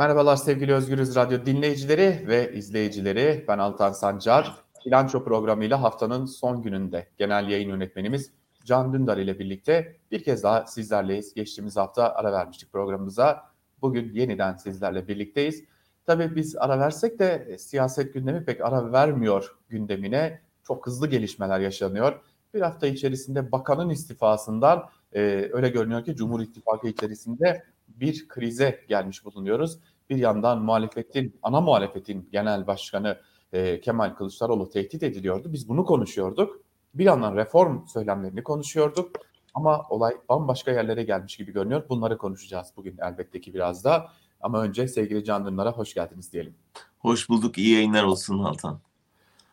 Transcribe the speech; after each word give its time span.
Merhabalar 0.00 0.36
sevgili 0.36 0.74
Özgürüz 0.74 1.16
Radyo 1.16 1.46
dinleyicileri 1.46 2.24
ve 2.28 2.52
izleyicileri. 2.52 3.44
Ben 3.48 3.58
Altan 3.58 3.92
Sancar. 3.92 4.54
Bilanço 4.86 5.24
programıyla 5.24 5.82
haftanın 5.82 6.26
son 6.26 6.62
gününde 6.62 7.08
genel 7.18 7.48
yayın 7.48 7.68
yönetmenimiz 7.68 8.30
Can 8.64 8.92
Dündar 8.92 9.16
ile 9.16 9.38
birlikte 9.38 9.96
bir 10.10 10.24
kez 10.24 10.42
daha 10.42 10.66
sizlerleyiz. 10.66 11.34
Geçtiğimiz 11.34 11.76
hafta 11.76 12.14
ara 12.14 12.32
vermiştik 12.32 12.72
programımıza. 12.72 13.50
Bugün 13.82 14.12
yeniden 14.12 14.56
sizlerle 14.56 15.08
birlikteyiz. 15.08 15.64
Tabii 16.06 16.36
biz 16.36 16.56
ara 16.56 16.78
versek 16.78 17.18
de 17.18 17.46
e, 17.48 17.58
siyaset 17.58 18.14
gündemi 18.14 18.44
pek 18.44 18.60
ara 18.60 18.92
vermiyor 18.92 19.58
gündemine. 19.68 20.40
Çok 20.62 20.86
hızlı 20.86 21.08
gelişmeler 21.08 21.60
yaşanıyor. 21.60 22.20
Bir 22.54 22.60
hafta 22.60 22.86
içerisinde 22.86 23.52
bakanın 23.52 23.90
istifasından 23.90 24.88
e, 25.12 25.50
öyle 25.52 25.68
görünüyor 25.68 26.04
ki 26.04 26.16
Cumhur 26.16 26.40
İttifakı 26.40 26.88
içerisinde 26.88 27.64
bir 27.88 28.28
krize 28.28 28.84
gelmiş 28.88 29.24
bulunuyoruz. 29.24 29.78
Bir 30.10 30.16
yandan 30.16 30.62
muhalefetin, 30.62 31.38
ana 31.42 31.60
muhalefetin 31.60 32.28
genel 32.32 32.66
başkanı 32.66 33.18
e, 33.52 33.80
Kemal 33.80 34.14
Kılıçdaroğlu 34.14 34.70
tehdit 34.70 35.02
ediliyordu. 35.02 35.52
Biz 35.52 35.68
bunu 35.68 35.84
konuşuyorduk. 35.84 36.60
Bir 36.94 37.04
yandan 37.04 37.36
reform 37.36 37.86
söylemlerini 37.86 38.42
konuşuyorduk. 38.42 39.10
Ama 39.54 39.86
olay 39.88 40.16
bambaşka 40.28 40.70
yerlere 40.70 41.02
gelmiş 41.02 41.36
gibi 41.36 41.52
görünüyor. 41.52 41.82
Bunları 41.88 42.18
konuşacağız 42.18 42.72
bugün 42.76 42.96
elbette 43.02 43.40
ki 43.40 43.54
biraz 43.54 43.84
da. 43.84 44.08
Ama 44.40 44.62
önce 44.62 44.88
sevgili 44.88 45.24
Can 45.24 45.46
Dündar'a 45.46 45.72
hoş 45.72 45.94
geldiniz 45.94 46.32
diyelim. 46.32 46.54
Hoş 46.98 47.28
bulduk. 47.28 47.58
İyi 47.58 47.74
yayınlar 47.74 48.04
olsun 48.04 48.38
Altan. 48.38 48.80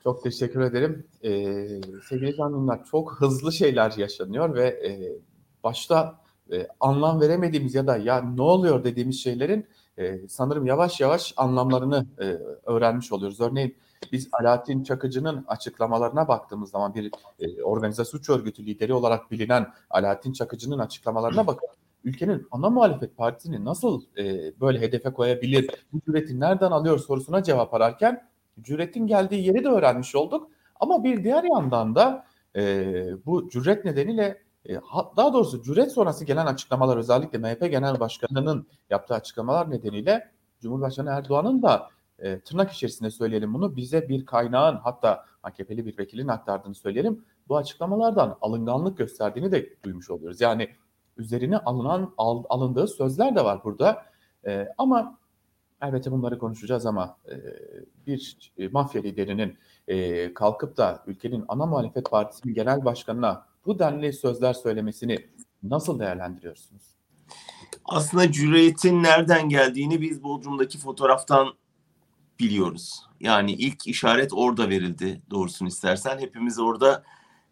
Çok 0.03 0.23
teşekkür 0.23 0.61
ederim. 0.61 1.07
Ee, 1.23 1.29
sevgili 2.09 2.35
Can 2.35 2.53
Dündar 2.53 2.85
çok 2.91 3.13
hızlı 3.21 3.53
şeyler 3.53 3.91
yaşanıyor 3.97 4.55
ve 4.55 4.67
e, 4.67 4.91
başta 5.63 6.19
e, 6.51 6.67
anlam 6.79 7.21
veremediğimiz 7.21 7.75
ya 7.75 7.87
da 7.87 7.97
ya 7.97 8.21
ne 8.21 8.41
oluyor 8.41 8.83
dediğimiz 8.83 9.23
şeylerin 9.23 9.67
e, 9.97 10.27
sanırım 10.27 10.65
yavaş 10.65 10.99
yavaş 10.99 11.33
anlamlarını 11.37 12.05
e, 12.19 12.23
öğrenmiş 12.65 13.11
oluyoruz. 13.11 13.41
Örneğin 13.41 13.75
biz 14.11 14.29
Alaaddin 14.31 14.83
Çakıcı'nın 14.83 15.45
açıklamalarına 15.47 16.27
baktığımız 16.27 16.69
zaman 16.69 16.95
bir 16.95 17.11
e, 17.39 17.63
organize 17.63 18.05
suç 18.05 18.29
örgütü 18.29 18.65
lideri 18.65 18.93
olarak 18.93 19.31
bilinen 19.31 19.67
Alaaddin 19.89 20.33
Çakıcı'nın 20.33 20.79
açıklamalarına 20.79 21.47
bakın. 21.47 21.69
Ülkenin 22.03 22.47
ana 22.51 22.69
muhalefet 22.69 23.17
partisini 23.17 23.65
nasıl 23.65 24.01
e, 24.17 24.53
böyle 24.59 24.81
hedefe 24.81 25.13
koyabilir, 25.13 25.69
bu 25.93 26.01
cüreti 26.05 26.39
nereden 26.39 26.71
alıyor 26.71 26.99
sorusuna 26.99 27.43
cevap 27.43 27.73
ararken 27.73 28.29
cüretin 28.61 29.07
geldiği 29.07 29.45
yeri 29.45 29.63
de 29.63 29.67
öğrenmiş 29.67 30.15
olduk. 30.15 30.51
Ama 30.79 31.03
bir 31.03 31.23
diğer 31.23 31.43
yandan 31.43 31.95
da 31.95 32.25
e, 32.55 32.85
bu 33.25 33.49
cüret 33.49 33.85
nedeniyle 33.85 34.41
daha 35.17 35.33
doğrusu 35.33 35.63
cüret 35.63 35.91
sonrası 35.91 36.25
gelen 36.25 36.45
açıklamalar 36.45 36.97
özellikle 36.97 37.37
MHP 37.37 37.71
Genel 37.71 37.99
Başkanı'nın 37.99 38.67
yaptığı 38.89 39.13
açıklamalar 39.13 39.71
nedeniyle 39.71 40.31
Cumhurbaşkanı 40.61 41.09
Erdoğan'ın 41.09 41.61
da 41.61 41.89
e, 42.19 42.39
tırnak 42.39 42.71
içerisinde 42.71 43.11
söyleyelim 43.11 43.53
bunu 43.53 43.75
bize 43.75 44.09
bir 44.09 44.25
kaynağın 44.25 44.75
hatta 44.75 45.25
AKP'li 45.43 45.85
bir 45.85 45.97
vekilin 45.97 46.27
aktardığını 46.27 46.75
söyleyelim. 46.75 47.25
Bu 47.47 47.57
açıklamalardan 47.57 48.37
alınganlık 48.41 48.97
gösterdiğini 48.97 49.51
de 49.51 49.69
duymuş 49.83 50.09
oluyoruz. 50.09 50.41
Yani 50.41 50.69
üzerine 51.17 51.57
alınan 51.57 52.13
al, 52.17 52.43
alındığı 52.49 52.87
sözler 52.87 53.35
de 53.35 53.43
var 53.43 53.63
burada. 53.63 54.05
E, 54.47 54.67
ama 54.77 55.17
elbette 55.81 56.11
bunları 56.11 56.39
konuşacağız 56.39 56.85
ama 56.85 57.17
e, 57.31 57.35
bir 58.07 58.51
e, 58.57 58.67
mafya 58.67 59.01
liderinin 59.01 59.57
e, 59.87 60.33
kalkıp 60.33 60.77
da 60.77 61.03
ülkenin 61.07 61.45
ana 61.47 61.65
muhalefet 61.65 62.11
partisinin 62.11 62.53
genel 62.53 62.85
başkanına 62.85 63.45
bu 63.67 63.79
denli 63.79 64.13
sözler 64.13 64.53
söylemesini 64.53 65.17
nasıl 65.63 65.99
değerlendiriyorsunuz? 65.99 66.83
Aslında 67.85 68.31
cüretin 68.31 69.03
nereden 69.03 69.49
geldiğini 69.49 70.01
biz 70.01 70.23
Bodrum'daki 70.23 70.77
fotoğraftan 70.77 71.53
biliyoruz. 72.39 73.03
Yani 73.19 73.51
ilk 73.51 73.87
işaret 73.87 74.33
orada 74.33 74.69
verildi 74.69 75.21
doğrusunu 75.29 75.67
istersen. 75.67 76.19
Hepimiz 76.19 76.59
orada 76.59 77.03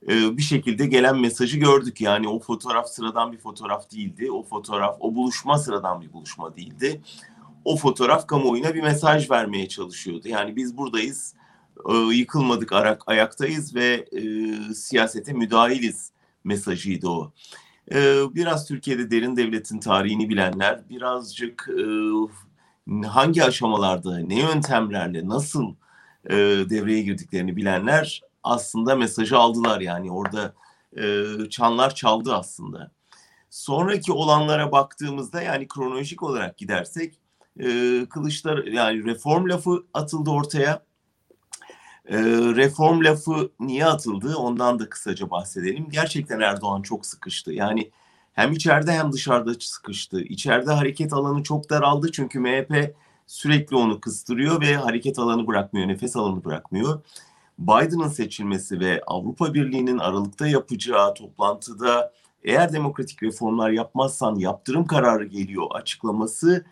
e, 0.09 0.37
bir 0.37 0.41
şekilde 0.41 0.85
gelen 0.85 1.17
mesajı 1.17 1.57
gördük. 1.57 2.01
Yani 2.01 2.27
o 2.27 2.39
fotoğraf 2.39 2.89
sıradan 2.89 3.31
bir 3.31 3.37
fotoğraf 3.37 3.91
değildi. 3.91 4.31
O 4.31 4.43
fotoğraf, 4.43 4.97
o 4.99 5.15
buluşma 5.15 5.57
sıradan 5.57 6.01
bir 6.01 6.13
buluşma 6.13 6.55
değildi. 6.55 7.01
O 7.65 7.77
fotoğraf 7.77 8.27
kamuoyuna 8.27 8.73
bir 8.73 8.81
mesaj 8.81 9.31
vermeye 9.31 9.67
çalışıyordu. 9.67 10.27
Yani 10.27 10.55
biz 10.55 10.77
buradayız, 10.77 11.35
yıkılmadık, 12.11 12.73
arak, 12.73 13.03
ayaktayız 13.07 13.75
ve 13.75 14.05
e, 14.11 14.23
siyasete 14.73 15.33
müdahiliz 15.33 16.11
mesajıydı 16.43 17.09
o. 17.09 17.31
E, 17.91 17.95
biraz 18.35 18.67
Türkiye'de 18.67 19.11
derin 19.11 19.37
devletin 19.37 19.79
tarihini 19.79 20.29
bilenler, 20.29 20.89
birazcık 20.89 21.69
e, 21.69 23.07
hangi 23.07 23.43
aşamalarda, 23.43 24.19
ne 24.19 24.39
yöntemlerle, 24.39 25.27
nasıl 25.27 25.75
e, 26.29 26.35
devreye 26.69 27.01
girdiklerini 27.01 27.55
bilenler 27.55 28.21
aslında 28.43 28.95
mesajı 28.95 29.37
aldılar. 29.37 29.81
Yani 29.81 30.11
orada 30.11 30.53
e, 30.97 31.23
çanlar 31.49 31.95
çaldı 31.95 32.35
aslında. 32.35 32.91
Sonraki 33.49 34.11
olanlara 34.11 34.71
baktığımızda 34.71 35.41
yani 35.41 35.67
kronolojik 35.67 36.23
olarak 36.23 36.57
gidersek 36.57 37.19
e, 37.59 37.65
Kılıçlar 38.09 38.63
yani 38.63 39.05
reform 39.05 39.49
lafı 39.49 39.83
atıldı 39.93 40.29
ortaya. 40.29 40.85
E, 42.09 42.17
reform 42.55 43.03
lafı 43.03 43.51
niye 43.59 43.85
atıldı 43.85 44.35
ondan 44.35 44.79
da 44.79 44.89
kısaca 44.89 45.29
bahsedelim. 45.29 45.87
Gerçekten 45.91 46.39
Erdoğan 46.39 46.81
çok 46.81 47.05
sıkıştı. 47.05 47.53
Yani 47.53 47.91
hem 48.33 48.51
içeride 48.51 48.91
hem 48.91 49.11
dışarıda 49.11 49.53
sıkıştı. 49.59 50.21
İçeride 50.21 50.71
hareket 50.71 51.13
alanı 51.13 51.43
çok 51.43 51.69
daraldı 51.69 52.11
çünkü 52.11 52.39
MHP 52.39 52.95
sürekli 53.27 53.75
onu 53.75 53.99
kıstırıyor 53.99 54.61
ve 54.61 54.75
hareket 54.75 55.19
alanı 55.19 55.47
bırakmıyor, 55.47 55.87
nefes 55.87 56.15
alanı 56.15 56.45
bırakmıyor. 56.45 57.01
Biden'ın 57.59 58.07
seçilmesi 58.07 58.79
ve 58.79 59.01
Avrupa 59.07 59.53
Birliği'nin 59.53 59.97
Aralık'ta 59.97 60.47
yapacağı 60.47 61.13
toplantıda 61.13 62.13
eğer 62.43 62.73
demokratik 62.73 63.23
reformlar 63.23 63.69
yapmazsan 63.69 64.35
yaptırım 64.35 64.87
kararı 64.87 65.25
geliyor 65.25 65.67
açıklaması 65.71 66.65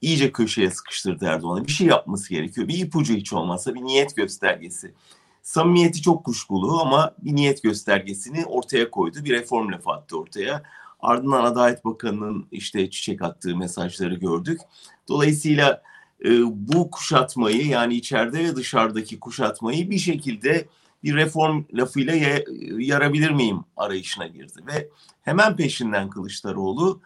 iyice 0.00 0.32
köşeye 0.32 0.70
sıkıştırdı 0.70 1.24
Erdoğan'ı. 1.24 1.66
Bir 1.66 1.72
şey 1.72 1.86
yapması 1.86 2.30
gerekiyor. 2.30 2.68
Bir 2.68 2.78
ipucu 2.78 3.14
hiç 3.14 3.32
olmazsa 3.32 3.74
bir 3.74 3.82
niyet 3.82 4.16
göstergesi. 4.16 4.94
Samimiyeti 5.42 6.02
çok 6.02 6.24
kuşkulu 6.24 6.80
ama 6.80 7.14
bir 7.18 7.36
niyet 7.36 7.62
göstergesini 7.62 8.44
ortaya 8.44 8.90
koydu. 8.90 9.18
Bir 9.24 9.30
reform 9.30 9.72
lafı 9.72 9.90
attı 9.90 10.18
ortaya. 10.18 10.62
Ardından 11.00 11.44
Adalet 11.44 11.84
Bakanı'nın 11.84 12.46
işte 12.52 12.90
çiçek 12.90 13.22
attığı 13.22 13.56
mesajları 13.56 14.14
gördük. 14.14 14.60
Dolayısıyla 15.08 15.82
e, 16.24 16.30
bu 16.46 16.90
kuşatmayı 16.90 17.66
yani 17.66 17.94
içeride 17.94 18.38
ve 18.38 18.56
dışarıdaki 18.56 19.20
kuşatmayı 19.20 19.90
bir 19.90 19.98
şekilde 19.98 20.68
bir 21.04 21.14
reform 21.14 21.64
lafıyla 21.74 22.40
yarabilir 22.78 23.30
miyim 23.30 23.64
arayışına 23.76 24.26
girdi. 24.26 24.60
Ve 24.66 24.88
hemen 25.22 25.56
peşinden 25.56 26.10
Kılıçdaroğlu 26.10 27.00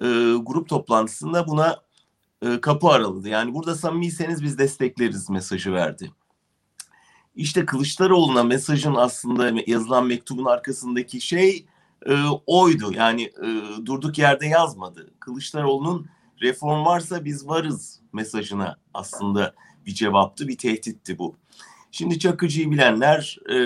e, 0.00 0.06
grup 0.42 0.68
toplantısında 0.68 1.46
buna 1.46 1.83
e, 2.44 2.60
kapı 2.60 2.88
araladı. 2.88 3.28
Yani 3.28 3.54
burada 3.54 3.74
samimiyseniz 3.74 4.42
biz 4.42 4.58
destekleriz 4.58 5.30
mesajı 5.30 5.72
verdi. 5.72 6.10
İşte 7.36 7.66
Kılıçdaroğlu'na 7.66 8.42
mesajın 8.42 8.94
aslında 8.94 9.52
yazılan 9.66 10.06
mektubun 10.06 10.44
arkasındaki 10.44 11.20
şey 11.20 11.66
e, 12.06 12.14
oydu. 12.46 12.92
Yani 12.92 13.22
e, 13.22 13.62
durduk 13.86 14.18
yerde 14.18 14.46
yazmadı. 14.46 15.10
Kılıçdaroğlu'nun 15.20 16.06
reform 16.42 16.84
varsa 16.84 17.24
biz 17.24 17.48
varız 17.48 18.00
mesajına 18.12 18.76
aslında 18.94 19.54
bir 19.86 19.94
cevaptı, 19.94 20.48
bir 20.48 20.58
tehditti 20.58 21.18
bu. 21.18 21.36
Şimdi 21.90 22.18
Çakıcı'yı 22.18 22.70
bilenler 22.70 23.38
e, 23.48 23.56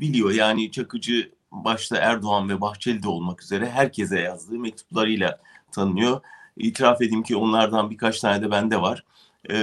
biliyor. 0.00 0.30
Yani 0.30 0.70
Çakıcı 0.70 1.32
başta 1.52 1.96
Erdoğan 1.96 2.48
ve 2.48 2.60
Bahçeli 2.60 3.02
de 3.02 3.08
olmak 3.08 3.42
üzere 3.42 3.70
herkese 3.70 4.20
yazdığı 4.20 4.58
mektuplarıyla 4.58 5.40
tanınıyor. 5.72 6.20
İtiraf 6.56 7.02
edeyim 7.02 7.22
ki 7.22 7.36
onlardan 7.36 7.90
birkaç 7.90 8.20
tane 8.20 8.42
de 8.42 8.50
bende 8.50 8.80
var. 8.80 9.04
E, 9.50 9.56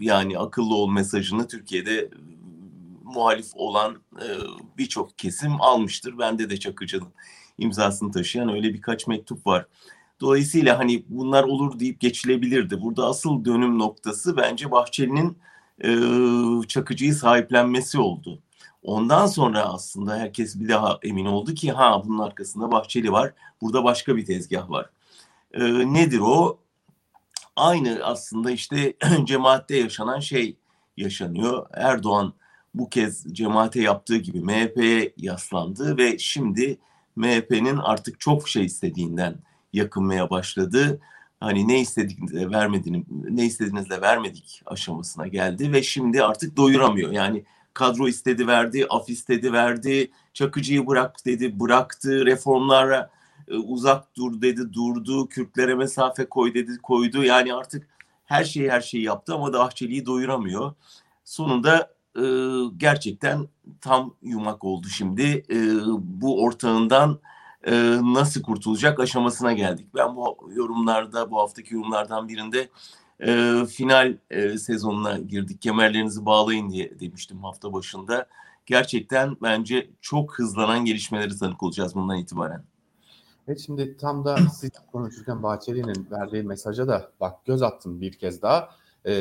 yani 0.00 0.38
akıllı 0.38 0.74
ol 0.74 0.90
mesajını 0.90 1.48
Türkiye'de 1.48 2.10
muhalif 3.04 3.46
olan 3.54 3.96
e, 4.16 4.26
birçok 4.78 5.18
kesim 5.18 5.60
almıştır. 5.60 6.18
Bende 6.18 6.50
de 6.50 6.56
Çakıcı'nın 6.56 7.12
imzasını 7.58 8.12
taşıyan 8.12 8.48
öyle 8.48 8.74
birkaç 8.74 9.06
mektup 9.06 9.46
var. 9.46 9.66
Dolayısıyla 10.20 10.78
hani 10.78 11.04
bunlar 11.08 11.44
olur 11.44 11.78
deyip 11.80 12.00
geçilebilirdi. 12.00 12.82
Burada 12.82 13.06
asıl 13.06 13.44
dönüm 13.44 13.78
noktası 13.78 14.36
bence 14.36 14.70
Bahçeli'nin 14.70 15.38
e, 15.84 15.88
Çakıcı'yı 16.68 17.14
sahiplenmesi 17.14 17.98
oldu. 17.98 18.38
Ondan 18.82 19.26
sonra 19.26 19.64
aslında 19.64 20.16
herkes 20.16 20.60
bir 20.60 20.68
daha 20.68 20.98
emin 21.02 21.26
oldu 21.26 21.54
ki 21.54 21.72
ha 21.72 22.02
bunun 22.04 22.18
arkasında 22.18 22.72
Bahçeli 22.72 23.12
var. 23.12 23.32
Burada 23.60 23.84
başka 23.84 24.16
bir 24.16 24.26
tezgah 24.26 24.70
var. 24.70 24.90
E, 25.54 25.94
nedir 25.94 26.20
o? 26.20 26.58
Aynı 27.56 28.00
aslında 28.04 28.50
işte 28.50 28.94
cemaatte 29.24 29.76
yaşanan 29.76 30.20
şey 30.20 30.56
yaşanıyor. 30.96 31.66
Erdoğan 31.72 32.34
bu 32.74 32.88
kez 32.90 33.24
cemaate 33.34 33.80
yaptığı 33.80 34.16
gibi 34.16 34.40
MHP'ye 34.40 35.12
yaslandı 35.16 35.96
ve 35.96 36.18
şimdi 36.18 36.78
MHP'nin 37.16 37.76
artık 37.76 38.20
çok 38.20 38.48
şey 38.48 38.64
istediğinden 38.64 39.34
yakınmaya 39.72 40.30
başladı. 40.30 41.00
hani 41.40 41.68
ne 41.68 41.80
istediğinizle 41.80 42.50
vermediğini 42.50 43.04
ne 43.30 43.44
istediğinizle 43.44 44.00
vermedik 44.00 44.62
aşamasına 44.66 45.26
geldi 45.26 45.72
ve 45.72 45.82
şimdi 45.82 46.22
artık 46.22 46.56
doyuramıyor. 46.56 47.12
Yani 47.12 47.44
kadro 47.74 48.08
istedi 48.08 48.46
verdi, 48.46 48.86
af 48.90 49.10
istedi 49.10 49.52
verdi, 49.52 50.10
Çakıcı'yı 50.34 50.86
bırak 50.86 51.26
dedi 51.26 51.60
bıraktı, 51.60 52.26
reformlara 52.26 53.10
uzak 53.56 54.16
dur 54.16 54.42
dedi 54.42 54.72
durdu, 54.72 55.28
Kürtlere 55.28 55.74
mesafe 55.74 56.28
koy 56.28 56.54
dedi 56.54 56.78
koydu. 56.82 57.24
Yani 57.24 57.54
artık 57.54 57.88
her 58.24 58.44
şeyi 58.44 58.70
her 58.70 58.80
şeyi 58.80 59.04
yaptı 59.04 59.34
ama 59.34 59.52
da 59.52 59.58
Bahçeli'yi 59.58 60.06
doyuramıyor. 60.06 60.74
Sonunda 61.24 61.94
e, 62.16 62.22
gerçekten 62.76 63.48
tam 63.80 64.14
yumak 64.22 64.64
oldu 64.64 64.86
şimdi. 64.88 65.44
E, 65.50 65.56
bu 65.98 66.42
ortağından 66.42 67.18
e, 67.66 67.72
nasıl 68.02 68.42
kurtulacak 68.42 69.00
aşamasına 69.00 69.52
geldik. 69.52 69.86
Ben 69.94 70.16
bu 70.16 70.50
yorumlarda, 70.54 71.30
bu 71.30 71.38
haftaki 71.38 71.74
yorumlardan 71.74 72.28
birinde 72.28 72.68
e, 73.20 73.66
final 73.66 74.16
e, 74.30 74.58
sezonuna 74.58 75.18
girdik. 75.18 75.62
Kemerlerinizi 75.62 76.26
bağlayın 76.26 76.70
diye 76.70 77.00
demiştim 77.00 77.42
hafta 77.42 77.72
başında. 77.72 78.26
Gerçekten 78.66 79.36
bence 79.42 79.90
çok 80.00 80.38
hızlanan 80.38 80.84
gelişmeleri 80.84 81.38
tanık 81.38 81.62
olacağız 81.62 81.94
bundan 81.94 82.18
itibaren. 82.18 82.64
Evet 83.50 83.60
şimdi 83.66 83.96
tam 83.96 84.24
da 84.24 84.36
siz 84.54 84.70
konuşurken 84.92 85.42
Bahçeli'nin 85.42 86.10
verdiği 86.10 86.42
mesaja 86.42 86.88
da 86.88 87.10
bak 87.20 87.44
göz 87.44 87.62
attım 87.62 88.00
bir 88.00 88.12
kez 88.12 88.42
daha. 88.42 88.68
Ee, 89.04 89.12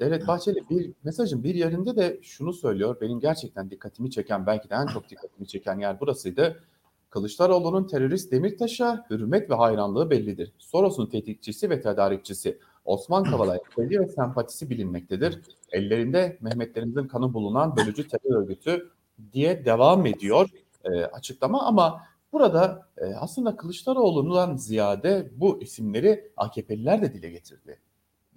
Devlet 0.00 0.26
Bahçeli 0.26 0.70
bir 0.70 0.92
mesajın 1.04 1.44
bir 1.44 1.54
yerinde 1.54 1.96
de 1.96 2.18
şunu 2.22 2.52
söylüyor. 2.52 2.96
Benim 3.00 3.20
gerçekten 3.20 3.70
dikkatimi 3.70 4.10
çeken 4.10 4.46
belki 4.46 4.70
de 4.70 4.74
en 4.74 4.86
çok 4.86 5.08
dikkatimi 5.10 5.46
çeken 5.46 5.78
yer 5.78 6.00
burasıydı. 6.00 6.62
Kılıçdaroğlu'nun 7.10 7.86
terörist 7.86 8.32
Demirtaş'a 8.32 9.06
hürmet 9.10 9.50
ve 9.50 9.54
hayranlığı 9.54 10.10
bellidir. 10.10 10.52
Soros'un 10.58 11.06
tetikçisi 11.06 11.70
ve 11.70 11.80
tedarikçisi 11.80 12.58
Osman 12.84 13.24
Kavala'ya 13.30 13.60
sevgi 13.76 14.00
ve 14.00 14.08
sempatisi 14.08 14.70
bilinmektedir. 14.70 15.40
Ellerinde 15.72 16.38
Mehmetlerimizin 16.40 17.08
kanı 17.08 17.34
bulunan 17.34 17.76
bölücü 17.76 18.08
terör 18.08 18.42
örgütü 18.42 18.90
diye 19.32 19.64
devam 19.64 20.06
ediyor 20.06 20.48
e, 20.84 21.04
açıklama 21.04 21.62
ama 21.62 22.02
burada 22.36 22.88
e, 22.98 23.04
aslında 23.04 23.56
Kılıçdaroğlu'ndan 23.56 24.56
ziyade 24.56 25.30
bu 25.36 25.62
isimleri 25.62 26.32
AKP'liler 26.36 27.02
de 27.02 27.14
dile 27.14 27.30
getirdi. 27.30 27.80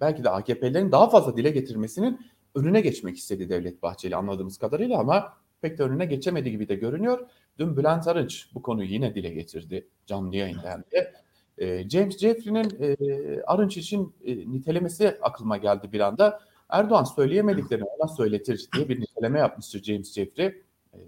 Belki 0.00 0.24
de 0.24 0.30
AKP'lilerin 0.30 0.92
daha 0.92 1.10
fazla 1.10 1.36
dile 1.36 1.50
getirmesinin 1.50 2.20
önüne 2.54 2.80
geçmek 2.80 3.16
istedi 3.16 3.48
Devlet 3.48 3.82
Bahçeli 3.82 4.16
anladığımız 4.16 4.58
kadarıyla 4.58 4.98
ama 4.98 5.32
pek 5.60 5.78
de 5.78 5.82
önüne 5.82 6.04
geçemedi 6.04 6.50
gibi 6.50 6.68
de 6.68 6.74
görünüyor. 6.74 7.28
Dün 7.58 7.76
Bülent 7.76 8.08
Arınç 8.08 8.48
bu 8.54 8.62
konuyu 8.62 8.88
yine 8.88 9.14
dile 9.14 9.28
getirdi 9.28 9.88
canlı 10.06 10.36
yayında 10.36 10.70
hem 10.70 10.84
de. 10.92 11.12
E, 11.58 11.88
James 11.88 12.18
Jeffrey'nin 12.18 12.76
e, 12.80 13.42
Arınç 13.42 13.76
için 13.76 14.14
e, 14.24 14.36
nitelemesi 14.36 15.18
aklıma 15.22 15.56
geldi 15.56 15.92
bir 15.92 16.00
anda. 16.00 16.40
Erdoğan 16.68 17.04
söyleyemediklerini 17.04 17.84
ona 17.84 18.08
söyletir 18.08 18.68
diye 18.74 18.88
bir 18.88 19.00
niteleme 19.00 19.38
yapmıştır 19.38 19.82
James 19.82 20.14
Jeffrey. 20.14 20.46
E, 20.46 20.98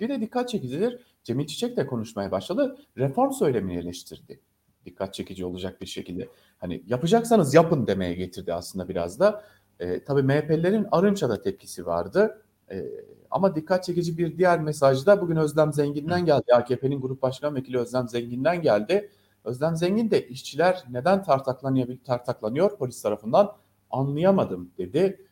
bir 0.00 0.08
de 0.08 0.20
dikkat 0.20 0.48
çekicidir. 0.48 0.98
Cemil 1.28 1.46
Çiçek 1.46 1.76
de 1.76 1.86
konuşmaya 1.86 2.30
başladı. 2.30 2.76
Reform 2.98 3.32
söylemini 3.32 3.78
eleştirdi. 3.78 4.40
Dikkat 4.84 5.14
çekici 5.14 5.44
olacak 5.44 5.80
bir 5.80 5.86
şekilde. 5.86 6.28
Hani 6.58 6.82
yapacaksanız 6.86 7.54
yapın 7.54 7.86
demeye 7.86 8.14
getirdi 8.14 8.54
aslında 8.54 8.88
biraz 8.88 9.20
da. 9.20 9.44
E, 9.80 10.04
tabii 10.04 10.22
MHP'lerin 10.22 10.86
Arınç'a 10.90 11.28
da 11.28 11.42
tepkisi 11.42 11.86
vardı. 11.86 12.42
E, 12.70 12.84
ama 13.30 13.54
dikkat 13.54 13.84
çekici 13.84 14.18
bir 14.18 14.38
diğer 14.38 14.60
mesaj 14.60 15.06
da 15.06 15.20
bugün 15.20 15.36
Özlem 15.36 15.72
Zengin'den 15.72 16.24
geldi. 16.24 16.54
AKP'nin 16.54 17.00
Grup 17.00 17.22
Başkan 17.22 17.54
Vekili 17.54 17.78
Özlem 17.78 18.08
Zengin'den 18.08 18.62
geldi. 18.62 19.10
Özlem 19.44 19.76
Zengin 19.76 20.10
de 20.10 20.28
işçiler 20.28 20.84
neden 20.90 21.22
tartaklanıyor, 21.22 21.88
tartaklanıyor 22.04 22.78
polis 22.78 23.02
tarafından 23.02 23.56
anlayamadım 23.90 24.70
dedi. 24.78 25.26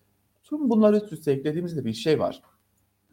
Tüm 0.44 0.70
bunları 0.70 0.96
üst 0.96 1.12
üste 1.12 1.32
eklediğimizde 1.32 1.84
bir 1.84 1.92
şey 1.92 2.20
var. 2.20 2.42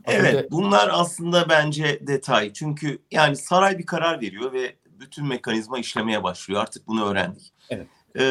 Evet 0.06 0.36
önce... 0.36 0.48
bunlar 0.52 0.90
aslında 0.94 1.50
bence 1.50 2.00
detay. 2.08 2.54
Çünkü 2.54 3.00
yani 3.12 3.36
saray 3.36 3.78
bir 3.78 3.86
karar 3.86 4.22
veriyor 4.22 4.54
ve 4.54 4.76
bütün 5.00 5.28
mekanizma 5.28 5.80
işlemeye 5.80 6.24
başlıyor. 6.24 6.62
Artık 6.62 6.88
bunu 6.88 7.06
öğrendik. 7.06 7.54
Evet. 7.70 7.88
Ee, 8.16 8.22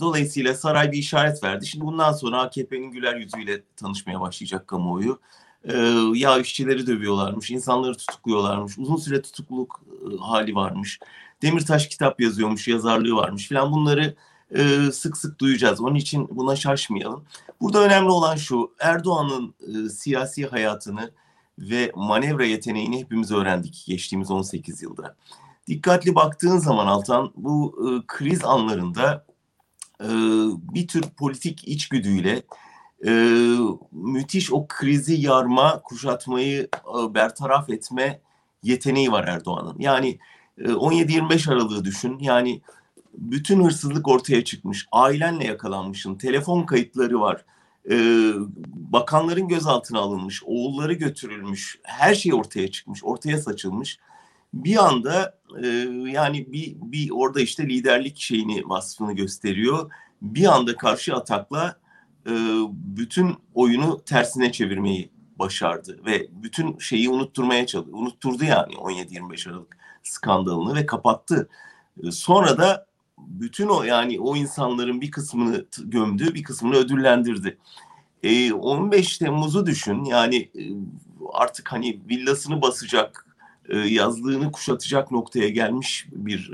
dolayısıyla 0.00 0.54
saray 0.54 0.92
bir 0.92 0.98
işaret 0.98 1.44
verdi. 1.44 1.66
Şimdi 1.66 1.84
bundan 1.84 2.12
sonra 2.12 2.40
AKP'nin 2.40 2.90
güler 2.90 3.16
yüzüyle 3.16 3.62
tanışmaya 3.76 4.20
başlayacak 4.20 4.68
kamuoyu. 4.68 5.20
Ee, 5.64 5.76
ya 6.14 6.38
işçileri 6.38 6.86
dövüyorlarmış, 6.86 7.50
insanları 7.50 7.96
tutukluyorlarmış, 7.96 8.78
uzun 8.78 8.96
süre 8.96 9.22
tutukluluk 9.22 9.80
e, 9.90 10.16
hali 10.16 10.54
varmış. 10.54 11.00
Demirtaş 11.42 11.86
kitap 11.88 12.20
yazıyormuş, 12.20 12.68
yazarlığı 12.68 13.16
varmış 13.16 13.48
filan 13.48 13.72
bunları 13.72 14.14
e, 14.54 14.92
sık 14.92 15.16
sık 15.16 15.38
duyacağız. 15.38 15.80
Onun 15.80 15.94
için 15.94 16.28
buna 16.30 16.56
şaşmayalım. 16.56 17.24
Burada 17.60 17.84
önemli 17.84 18.10
olan 18.10 18.36
şu, 18.36 18.74
Erdoğan'ın 18.80 19.54
e, 19.60 19.88
siyasi 19.88 20.46
hayatını 20.46 21.10
ve 21.58 21.92
manevra 21.96 22.44
yeteneğini 22.44 23.00
hepimiz 23.00 23.32
öğrendik 23.32 23.84
geçtiğimiz 23.86 24.30
18 24.30 24.82
yılda. 24.82 25.16
Dikkatli 25.68 26.14
baktığın 26.14 26.58
zaman 26.58 26.86
Altan 26.86 27.32
bu 27.36 27.76
e, 27.88 28.06
kriz 28.06 28.44
anlarında 28.44 29.26
e, 30.00 30.08
bir 30.74 30.88
tür 30.88 31.02
politik 31.02 31.68
içgüdüyle 31.68 32.42
e, 33.06 33.12
müthiş 33.92 34.52
o 34.52 34.66
krizi 34.68 35.14
yarma, 35.14 35.82
kuşatmayı 35.82 36.68
e, 36.72 37.14
bertaraf 37.14 37.70
etme 37.70 38.20
yeteneği 38.62 39.12
var 39.12 39.24
Erdoğan'ın. 39.24 39.76
Yani 39.78 40.18
e, 40.58 40.62
17-25 40.62 41.52
Aralık'ı 41.52 41.84
düşün. 41.84 42.18
Yani 42.18 42.62
bütün 43.14 43.64
hırsızlık 43.64 44.08
ortaya 44.08 44.44
çıkmış. 44.44 44.86
Ailenle 44.92 45.44
yakalanmışsın. 45.44 46.14
Telefon 46.14 46.62
kayıtları 46.62 47.20
var. 47.20 47.44
E, 47.90 47.96
bakanların 48.74 49.48
gözaltına 49.48 49.98
alınmış. 49.98 50.42
Oğulları 50.44 50.92
götürülmüş. 50.92 51.78
Her 51.82 52.14
şey 52.14 52.34
ortaya 52.34 52.70
çıkmış. 52.70 53.04
Ortaya 53.04 53.38
saçılmış. 53.38 53.98
Bir 54.54 54.84
anda 54.86 55.38
e, 55.62 55.66
yani 56.10 56.52
bir, 56.52 56.76
bir 56.76 57.10
orada 57.10 57.40
işte 57.40 57.68
liderlik 57.68 58.18
şeyini 58.18 58.68
vasfını 58.68 59.12
gösteriyor. 59.12 59.90
Bir 60.22 60.54
anda 60.54 60.76
karşı 60.76 61.14
atakla 61.14 61.76
e, 62.26 62.32
bütün 62.70 63.36
oyunu 63.54 64.04
tersine 64.04 64.52
çevirmeyi 64.52 65.10
başardı 65.38 66.00
ve 66.06 66.28
bütün 66.30 66.78
şeyi 66.78 67.10
unutturmaya 67.10 67.66
çalıştı. 67.66 67.96
Unutturdu 67.96 68.44
yani 68.44 68.74
17-25 68.74 69.50
Aralık 69.50 69.76
skandalını 70.02 70.74
ve 70.74 70.86
kapattı. 70.86 71.48
Sonra 72.10 72.58
da 72.58 72.86
bütün 73.26 73.68
o 73.68 73.82
yani 73.82 74.20
o 74.20 74.36
insanların 74.36 75.00
bir 75.00 75.10
kısmını 75.10 75.66
gömdü, 75.84 76.34
bir 76.34 76.42
kısmını 76.42 76.76
ödüllendirdi. 76.76 77.58
E, 78.22 78.52
15 78.52 79.18
Temmuz'u 79.18 79.66
düşün 79.66 80.04
yani 80.04 80.50
artık 81.32 81.72
hani 81.72 82.00
villasını 82.08 82.62
basacak, 82.62 83.26
yazlığını 83.86 84.52
kuşatacak 84.52 85.10
noktaya 85.10 85.48
gelmiş 85.48 86.06
bir 86.12 86.50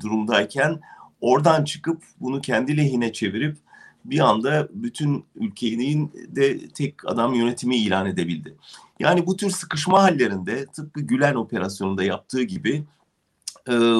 durumdayken 0.00 0.80
oradan 1.20 1.64
çıkıp 1.64 2.02
bunu 2.20 2.40
kendi 2.40 2.76
lehine 2.76 3.12
çevirip 3.12 3.56
bir 4.04 4.18
anda 4.18 4.68
bütün 4.70 5.24
ülkenin 5.34 6.12
de 6.28 6.68
tek 6.68 7.08
adam 7.08 7.34
yönetimi 7.34 7.76
ilan 7.76 8.06
edebildi. 8.06 8.54
Yani 8.98 9.26
bu 9.26 9.36
tür 9.36 9.50
sıkışma 9.50 10.02
hallerinde 10.02 10.66
tıpkı 10.66 11.00
Gülen 11.00 11.34
operasyonunda 11.34 12.04
yaptığı 12.04 12.42
gibi 12.42 12.84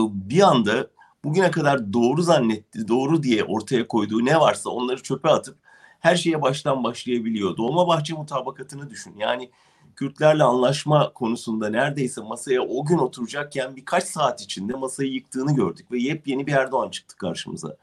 bir 0.08 0.40
anda 0.40 0.90
bugüne 1.24 1.50
kadar 1.50 1.92
doğru 1.92 2.22
zannetti, 2.22 2.88
doğru 2.88 3.22
diye 3.22 3.44
ortaya 3.44 3.88
koyduğu 3.88 4.24
ne 4.24 4.40
varsa 4.40 4.70
onları 4.70 5.02
çöpe 5.02 5.28
atıp 5.28 5.58
her 6.00 6.16
şeye 6.16 6.42
baştan 6.42 6.84
başlayabiliyor. 6.84 7.56
Dolmabahçe 7.56 8.14
mutabakatını 8.14 8.90
düşün. 8.90 9.14
Yani 9.18 9.50
Kürtlerle 9.96 10.44
anlaşma 10.44 11.12
konusunda 11.12 11.70
neredeyse 11.70 12.20
masaya 12.20 12.62
o 12.62 12.84
gün 12.84 12.98
oturacakken 12.98 13.76
birkaç 13.76 14.04
saat 14.04 14.42
içinde 14.42 14.72
masayı 14.72 15.12
yıktığını 15.12 15.54
gördük 15.54 15.92
ve 15.92 15.98
yepyeni 15.98 16.46
bir 16.46 16.52
Erdoğan 16.52 16.90
çıktı 16.90 17.16
karşımıza 17.16 17.76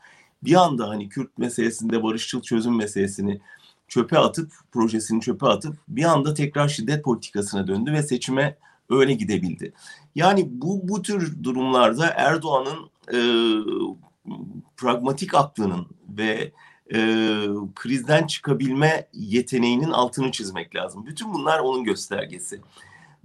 bir 0.44 0.56
anda 0.56 0.90
hani 0.90 1.10
Kürt 1.10 1.38
meselesinde 1.38 2.04
barışçıl 2.04 2.42
çözüm 2.42 2.78
meselesini 2.78 3.42
çöpe 3.88 4.20
atıp 4.20 4.52
projesini 4.72 5.22
çöpe 5.22 5.48
atıp 5.48 5.76
bir 5.88 6.04
anda 6.04 6.34
tekrar 6.34 6.68
şiddet 6.68 7.04
politikasına 7.04 7.68
döndü 7.68 7.92
ve 7.92 8.04
seçime 8.04 8.58
öyle 8.90 9.14
gidebildi. 9.14 9.74
Yani 10.16 10.48
bu 10.52 10.88
bu 10.88 11.02
tür 11.02 11.44
durumlarda 11.44 12.08
Erdoğan'ın 12.08 12.90
e, 13.14 13.20
pragmatik 14.78 15.34
aklının 15.36 15.88
ve 16.10 16.52
e, 16.94 16.98
krizden 17.76 18.28
çıkabilme 18.28 19.08
yeteneğinin 19.14 19.92
altını 19.92 20.32
çizmek 20.32 20.76
lazım. 20.76 21.06
Bütün 21.06 21.34
bunlar 21.34 21.60
onun 21.60 21.84
göstergesi. 21.84 22.62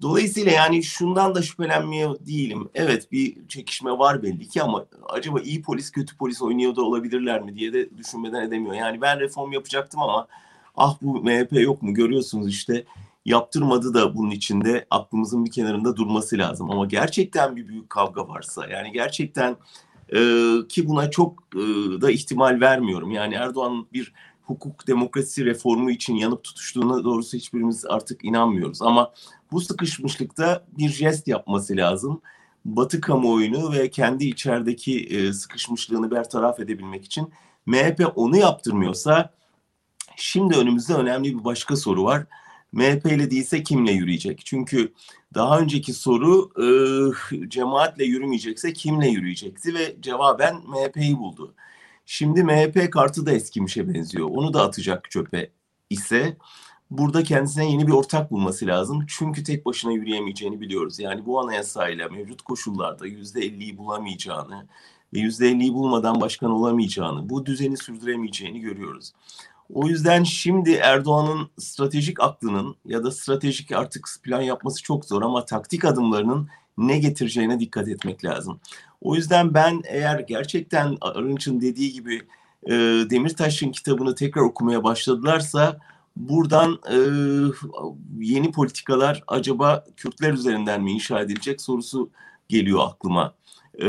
Dolayısıyla 0.03 0.53
yani 0.53 0.83
şundan 0.83 1.35
da 1.35 1.43
şüphelenmiyor 1.43 2.27
değilim. 2.27 2.69
Evet 2.75 3.13
bir 3.13 3.49
çekişme 3.49 3.91
var 3.91 4.23
belli 4.23 4.49
ki 4.49 4.63
ama 4.63 4.87
acaba 5.09 5.41
iyi 5.41 5.63
polis 5.63 5.91
kötü 5.91 6.17
polis 6.17 6.43
oynuyor 6.43 6.77
da 6.77 6.83
olabilirler 6.83 7.43
mi 7.43 7.55
diye 7.55 7.73
de 7.73 7.99
düşünmeden 7.99 8.43
edemiyor. 8.43 8.75
Yani 8.75 9.01
ben 9.01 9.21
reform 9.21 9.53
yapacaktım 9.53 10.01
ama 10.01 10.27
ah 10.77 10.97
bu 11.03 11.23
MHP 11.23 11.53
yok 11.53 11.83
mu 11.83 11.95
görüyorsunuz 11.95 12.49
işte 12.49 12.85
yaptırmadı 13.27 13.95
da 13.95 14.15
bunun 14.15 14.31
içinde 14.31 14.87
aklımızın 14.91 15.45
bir 15.45 15.51
kenarında 15.51 15.97
durması 15.97 16.39
lazım. 16.39 16.71
Ama 16.71 16.87
gerçekten 16.87 17.57
bir 17.57 17.69
büyük 17.69 17.91
kavga 17.91 18.29
varsa 18.29 18.67
yani 18.67 18.93
gerçekten 18.93 19.57
E, 20.13 20.19
ki 20.69 20.89
buna 20.89 21.11
çok 21.11 21.43
e, 21.55 21.59
da 22.01 22.11
ihtimal 22.11 22.61
vermiyorum. 22.61 23.11
Yani 23.11 23.35
Erdoğan 23.35 23.87
bir 23.93 24.13
hukuk 24.43 24.87
demokrasi 24.87 25.45
reformu 25.45 25.91
için 25.91 26.15
yanıp 26.15 26.45
tutuştuğuna 26.45 27.05
doğrusu 27.05 27.37
hiçbirimiz 27.37 27.85
artık 27.85 28.25
inanmıyoruz. 28.25 28.83
Ama 28.83 29.13
bu 29.53 29.61
sıkışmışlıkta 29.61 30.67
bir 30.79 30.89
jest 30.89 31.29
yapması 31.29 31.77
lazım. 31.77 32.21
Batı 32.65 33.01
kamuoyunu 33.01 33.73
ve 33.73 33.91
kendi 33.91 34.25
içerideki 34.25 35.01
e, 35.01 35.33
sıkışmışlığını 35.33 36.11
bertaraf 36.11 36.61
edebilmek 36.61 37.05
için 37.05 37.33
MHP 37.67 38.13
onu 38.15 38.37
yaptırmıyorsa 38.37 39.35
şimdi 40.17 40.57
önümüzde 40.57 40.95
önemli 40.95 41.39
bir 41.39 41.45
başka 41.45 41.77
soru 41.77 42.05
var. 42.05 42.27
MHP 42.77 43.07
ile 43.07 43.31
değilse 43.31 43.63
kimle 43.63 43.93
yürüyecek? 43.93 44.47
Çünkü 44.47 44.93
daha 45.35 45.61
önceki 45.61 45.93
soru 45.93 46.51
e, 46.59 47.49
cemaatle 47.49 48.05
yürümeyecekse 48.05 48.73
kimle 48.73 49.09
yürüyecekti 49.09 49.75
ve 49.75 49.97
cevaben 50.01 50.57
MHP'yi 50.67 51.19
buldu. 51.19 51.55
Şimdi 52.07 52.45
MHP 52.45 52.93
kartı 52.93 53.27
da 53.27 53.33
eskimişe 53.33 53.95
benziyor. 53.95 54.29
Onu 54.31 54.55
da 54.55 54.63
atacak 54.63 55.11
çöpe 55.11 55.51
ise 55.91 56.37
burada 56.91 57.23
kendisine 57.23 57.71
yeni 57.71 57.87
bir 57.87 57.93
ortak 57.93 58.31
bulması 58.31 58.67
lazım. 58.67 59.05
Çünkü 59.09 59.43
tek 59.45 59.67
başına 59.67 59.93
yürüyemeyeceğini 59.93 60.61
biliyoruz. 60.61 60.99
Yani 60.99 61.27
bu 61.27 61.41
anayasayla 61.41 62.09
mevcut 62.09 62.43
koşullarda 62.43 63.07
yüzde 63.07 63.41
elliyi 63.41 63.79
bulamayacağını 63.79 64.67
ve 65.15 65.19
yüzde 65.19 65.49
elliyi 65.49 65.75
bulmadan 65.75 66.21
başkan 66.21 66.51
olamayacağını, 66.51 67.29
bu 67.29 67.47
düzeni 67.47 67.77
sürdüremeyeceğini 67.77 68.61
görüyoruz. 68.61 69.13
O 69.75 69.87
yüzden 69.89 70.25
şimdi 70.25 70.73
Erdoğan'ın 70.73 71.49
stratejik 71.59 72.21
aklının 72.21 72.77
ya 72.85 73.05
da 73.05 73.11
stratejik 73.11 73.73
artık 73.73 74.09
plan 74.23 74.41
yapması 74.41 74.83
çok 74.83 75.05
zor 75.05 75.23
ama 75.23 75.45
taktik 75.45 75.85
adımlarının 75.85 76.49
ne 76.79 76.99
getireceğine 76.99 77.61
dikkat 77.61 77.89
etmek 77.89 78.25
lazım. 78.25 78.61
O 79.01 79.15
yüzden 79.15 79.55
ben 79.55 79.83
eğer 79.85 80.21
gerçekten 80.21 80.97
Arınç'ın 81.01 81.61
dediği 81.61 81.93
gibi 81.93 82.23
e, 82.67 82.73
Demirtaş'ın 83.11 83.73
kitabını 83.73 84.15
tekrar 84.15 84.43
okumaya 84.43 84.85
başladılarsa 84.85 85.79
buradan 86.17 86.79
e, 86.91 86.99
yeni 88.19 88.53
politikalar 88.53 89.25
acaba 89.27 89.85
Kürtler 89.97 90.33
üzerinden 90.33 90.83
mi 90.83 90.93
inşa 90.93 91.21
edilecek 91.21 91.61
sorusu 91.61 92.11
geliyor 92.49 92.81
aklıma. 92.89 93.35
E, 93.81 93.89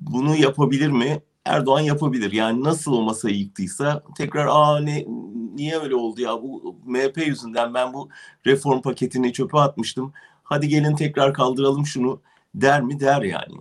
bunu 0.00 0.36
yapabilir 0.36 0.88
mi? 0.88 1.22
Erdoğan 1.44 1.80
yapabilir. 1.80 2.32
Yani 2.32 2.64
nasıl 2.64 2.92
o 2.92 3.02
masayı 3.02 3.36
yıktıysa 3.36 4.02
tekrar 4.16 4.46
aa 4.46 4.80
ne 4.80 5.06
niye 5.54 5.78
öyle 5.78 5.94
oldu 5.94 6.20
ya 6.20 6.42
bu 6.42 6.76
MHP 6.84 7.26
yüzünden 7.26 7.74
ben 7.74 7.92
bu 7.92 8.08
reform 8.46 8.82
paketini 8.82 9.32
çöpe 9.32 9.58
atmıştım. 9.58 10.12
Hadi 10.42 10.68
gelin 10.68 10.96
tekrar 10.96 11.34
kaldıralım 11.34 11.86
şunu 11.86 12.20
der 12.54 12.82
mi 12.82 13.00
der 13.00 13.22
yani. 13.22 13.54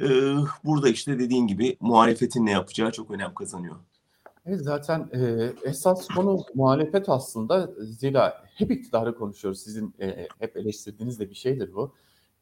Ee, 0.00 0.36
burada 0.64 0.88
işte 0.88 1.18
dediğin 1.18 1.46
gibi 1.46 1.76
muhalefetin 1.80 2.46
ne 2.46 2.50
yapacağı 2.50 2.92
çok 2.92 3.10
önem 3.10 3.34
kazanıyor. 3.34 3.76
Evet 4.46 4.60
zaten 4.60 5.08
e, 5.12 5.52
esas 5.64 6.08
konu 6.08 6.44
muhalefet 6.54 7.08
aslında 7.08 7.70
zira 7.78 8.44
hep 8.54 8.70
iktidarı 8.70 9.14
konuşuyoruz. 9.14 9.60
Sizin 9.60 9.94
e, 10.00 10.28
hep 10.38 10.56
eleştirdiğiniz 10.56 11.20
de 11.20 11.30
bir 11.30 11.34
şeydir 11.34 11.74
bu. 11.74 11.94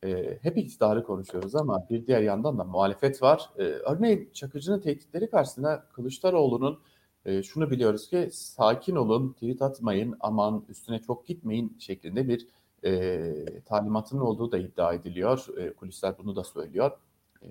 E, 0.05 0.39
hep 0.43 0.59
iktidarı 0.59 1.05
konuşuyoruz 1.05 1.55
ama 1.55 1.87
bir 1.91 2.07
diğer 2.07 2.23
yandan 2.23 2.59
da 2.59 2.65
muhalefet 2.65 3.23
var. 3.23 3.51
E, 3.59 3.63
örneğin 3.63 4.31
Çakıcı'nın 4.33 4.81
tehditleri 4.81 5.31
karşısında 5.31 5.87
Kılıçdaroğlu'nun 5.93 6.79
e, 7.25 7.43
şunu 7.43 7.71
biliyoruz 7.71 8.09
ki 8.11 8.29
sakin 8.33 8.97
olun, 8.97 9.33
tweet 9.33 9.63
atmayın, 9.63 10.17
aman 10.21 10.65
üstüne 10.69 10.99
çok 10.99 11.27
gitmeyin 11.27 11.77
şeklinde 11.79 12.29
bir 12.29 12.47
e, 12.85 13.63
talimatının 13.65 14.21
olduğu 14.21 14.53
da 14.53 14.59
iddia 14.59 14.95
ediliyor. 14.95 15.47
E, 15.59 15.73
kulisler 15.73 16.15
bunu 16.19 16.37
da 16.37 16.45
söylüyor. 16.45 16.91
E, 17.43 17.49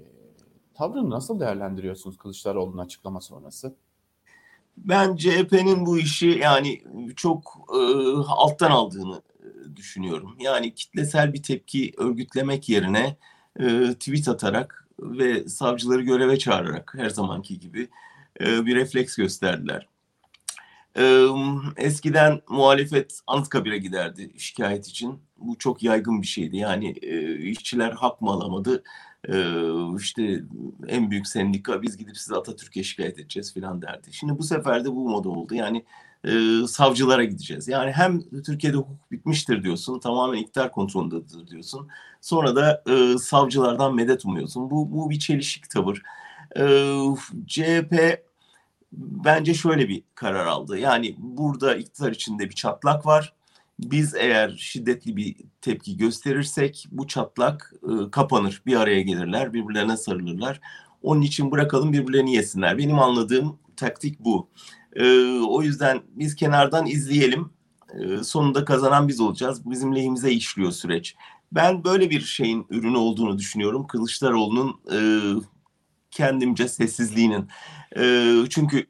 tavrını 0.74 1.10
nasıl 1.10 1.40
değerlendiriyorsunuz 1.40 2.18
Kılıçdaroğlu'nun 2.18 2.78
açıklama 2.78 3.22
sonrası? 3.22 3.76
Ben 4.78 5.16
CHP'nin 5.16 5.86
bu 5.86 5.98
işi 5.98 6.28
yani 6.28 6.84
çok 7.16 7.44
e, 7.70 7.80
alttan 8.28 8.72
aldığını 8.72 9.22
düşünüyorum. 9.76 10.36
Yani 10.40 10.74
kitlesel 10.74 11.34
bir 11.34 11.44
tepki 11.44 11.92
örgütlemek 11.98 12.70
yerine 12.70 13.18
e, 13.60 13.94
tweet 13.94 14.28
atarak 14.28 14.88
ve 15.00 15.50
savcıları 15.50 16.02
göreve 16.02 16.40
çağırarak 16.40 16.94
her 16.98 17.10
zamanki 17.10 17.60
gibi 17.60 17.90
e, 18.42 18.66
bir 18.66 18.76
refleks 18.76 19.16
gösterdiler. 19.16 19.88
E, 20.98 21.26
eskiden 21.78 22.42
muhalefet 22.50 23.20
Anıtkabir'e 23.28 23.78
giderdi 23.78 24.32
şikayet 24.38 24.88
için. 24.88 25.20
Bu 25.38 25.58
çok 25.58 25.84
yaygın 25.84 26.22
bir 26.22 26.28
şeydi. 26.28 26.58
Yani 26.58 26.96
e, 27.02 27.38
işçiler 27.38 27.92
hak 27.92 28.22
mı 28.22 28.30
alamadı? 28.30 28.84
E, 29.30 29.36
işte 29.98 30.44
en 30.88 31.12
büyük 31.12 31.28
sendika 31.28 31.82
biz 31.82 31.98
gidip 31.98 32.18
size 32.18 32.36
Atatürk'e 32.36 32.84
şikayet 32.84 33.20
edeceğiz 33.20 33.54
falan 33.54 33.82
derdi. 33.82 34.14
Şimdi 34.14 34.38
bu 34.38 34.44
sefer 34.44 34.86
de 34.86 34.92
bu 34.92 35.10
moda 35.10 35.30
oldu. 35.30 35.56
Yani 35.56 35.86
e, 36.26 36.32
savcılara 36.68 37.24
gideceğiz. 37.24 37.68
Yani 37.68 37.92
hem 37.92 38.22
Türkiye'de 38.46 38.78
hukuk 38.78 39.12
bitmiştir 39.12 39.64
diyorsun, 39.64 40.00
tamamen 40.00 40.38
iktidar 40.38 40.72
kontrolündedir 40.72 41.48
diyorsun. 41.48 41.88
Sonra 42.22 42.56
da 42.56 42.84
e, 42.90 43.18
savcılardan 43.18 43.96
medet 43.96 44.26
umuyorsun. 44.26 44.70
Bu, 44.72 44.92
bu 44.92 45.10
bir 45.10 45.20
çelişik 45.20 45.70
tavır. 45.70 46.02
E, 46.58 46.96
CHP 47.48 48.24
bence 48.92 49.54
şöyle 49.54 49.90
bir 49.90 50.04
karar 50.16 50.46
aldı. 50.46 50.78
Yani 50.78 51.16
burada 51.18 51.76
iktidar 51.76 52.12
içinde 52.12 52.50
bir 52.50 52.56
çatlak 52.56 53.06
var. 53.06 53.34
Biz 53.80 54.16
eğer 54.16 54.56
şiddetli 54.58 55.16
bir 55.16 55.36
tepki 55.62 55.98
gösterirsek 55.98 56.88
bu 56.92 57.08
çatlak 57.08 57.74
e, 57.84 58.12
kapanır. 58.12 58.62
Bir 58.66 58.76
araya 58.76 59.02
gelirler, 59.02 59.54
birbirlerine 59.54 59.98
sarılırlar. 59.98 60.62
Onun 61.02 61.22
için 61.22 61.52
bırakalım 61.52 61.94
birbirlerini 61.94 62.34
yesinler. 62.34 62.78
Benim 62.78 63.00
anladığım 63.00 63.60
taktik 63.76 64.20
bu. 64.20 64.50
E, 64.96 65.04
o 65.40 65.62
yüzden 65.62 66.02
biz 66.08 66.36
kenardan 66.36 66.86
izleyelim. 66.86 67.50
E, 68.00 68.24
sonunda 68.24 68.66
kazanan 68.66 69.08
biz 69.08 69.20
olacağız. 69.20 69.62
Bizim 69.70 69.96
lehimize 69.96 70.32
işliyor 70.32 70.72
süreç. 70.72 71.16
Ben 71.52 71.84
böyle 71.84 72.10
bir 72.10 72.22
şeyin 72.22 72.66
ürünü 72.70 72.98
olduğunu 72.98 73.38
düşünüyorum. 73.38 73.88
Kılıçdaroğlu'nun 73.88 74.80
e, 74.92 75.00
kendimce 76.12 76.68
sessizliğinin. 76.68 77.48
E, 77.98 78.36
çünkü 78.50 78.88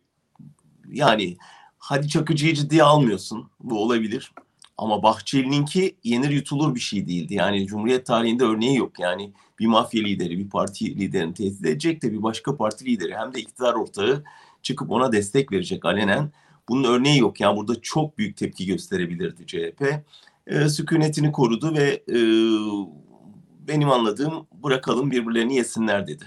yani 0.90 1.38
hadi 1.78 2.08
Çakıcı'yı 2.08 2.54
ciddiye 2.54 2.84
almıyorsun. 2.84 3.50
Bu 3.60 3.84
olabilir. 3.84 4.34
Ama 4.78 5.04
Bahçeli'ninki 5.04 5.98
yenir 6.04 6.30
yutulur 6.30 6.76
bir 6.76 6.80
şey 6.80 7.08
değildi. 7.08 7.34
Yani 7.34 7.68
Cumhuriyet 7.68 8.06
tarihinde 8.06 8.44
örneği 8.44 8.78
yok. 8.78 9.00
Yani 9.00 9.34
bir 9.60 9.68
mafya 9.68 10.04
lideri, 10.04 10.40
bir 10.40 10.50
parti 10.50 11.00
liderini 11.00 11.34
tehdit 11.34 11.66
edecek 11.66 12.02
de 12.02 12.12
bir 12.12 12.24
başka 12.24 12.58
parti 12.58 12.86
lideri 12.86 13.16
hem 13.16 13.34
de 13.34 13.40
iktidar 13.40 13.74
ortağı 13.74 14.24
çıkıp 14.62 14.92
ona 14.92 15.12
destek 15.12 15.52
verecek 15.52 15.86
alenen. 15.86 16.32
Bunun 16.70 16.84
örneği 16.84 17.20
yok. 17.20 17.42
Yani 17.42 17.58
burada 17.58 17.82
çok 17.82 18.18
büyük 18.18 18.38
tepki 18.38 18.66
gösterebilirdi 18.66 19.46
CHP. 19.48 20.04
E, 20.48 20.70
sükunetini 20.70 21.32
korudu 21.32 21.74
ve 21.74 22.04
e, 22.10 22.18
benim 23.68 23.90
anladığım 23.90 24.48
bırakalım 24.52 25.12
birbirlerini 25.12 25.56
yesinler 25.56 26.08
dedi. 26.08 26.26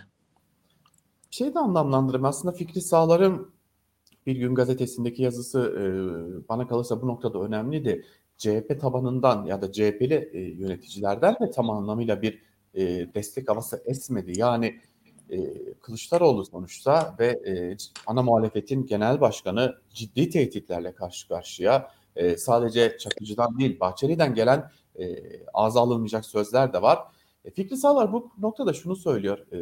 Bir 1.31 1.37
şey 1.37 1.55
de 1.55 1.59
anlamlandırayım. 1.59 2.25
Aslında 2.25 2.57
Fikri 2.57 2.81
Sağlar'ın 2.81 3.51
bir 4.27 4.37
gün 4.37 4.55
gazetesindeki 4.55 5.23
yazısı 5.23 5.61
e, 5.61 5.85
bana 6.49 6.67
kalırsa 6.67 7.03
bu 7.03 7.07
noktada 7.07 7.39
önemliydi. 7.39 8.05
CHP 8.39 8.81
tabanından 8.81 9.47
ya 9.47 9.63
da 9.63 9.73
CHP'li 9.73 10.31
e, 10.33 10.41
yöneticilerden 10.41 11.35
de 11.35 11.51
tam 11.51 11.71
anlamıyla 11.71 12.23
bir 12.23 12.43
e, 12.75 13.15
destek 13.15 13.51
havası 13.51 13.83
esmedi. 13.87 14.39
Yani 14.39 14.81
e, 15.31 15.73
Kılıçdaroğlu 15.73 16.45
sonuçta 16.45 17.17
ve 17.19 17.27
e, 17.27 17.77
ana 18.07 18.23
muhalefetin 18.23 18.87
genel 18.87 19.21
başkanı 19.21 19.75
ciddi 19.95 20.31
tehditlerle 20.31 20.95
karşı 20.95 21.29
karşıya. 21.29 21.91
E, 22.17 22.37
sadece 22.37 22.99
Çakıcı'dan 22.99 23.59
değil 23.59 23.81
Bahçeli'den 23.81 24.35
gelen 24.35 24.71
e, 24.99 25.17
ağza 25.55 25.81
alınmayacak 25.81 26.27
sözler 26.27 26.73
de 26.73 26.83
var. 26.83 26.99
E, 27.45 27.51
Fikri 27.51 27.77
Sağlar 27.77 28.13
bu 28.13 28.31
noktada 28.39 28.73
şunu 28.73 28.97
söylüyor. 28.97 29.39
E, 29.53 29.59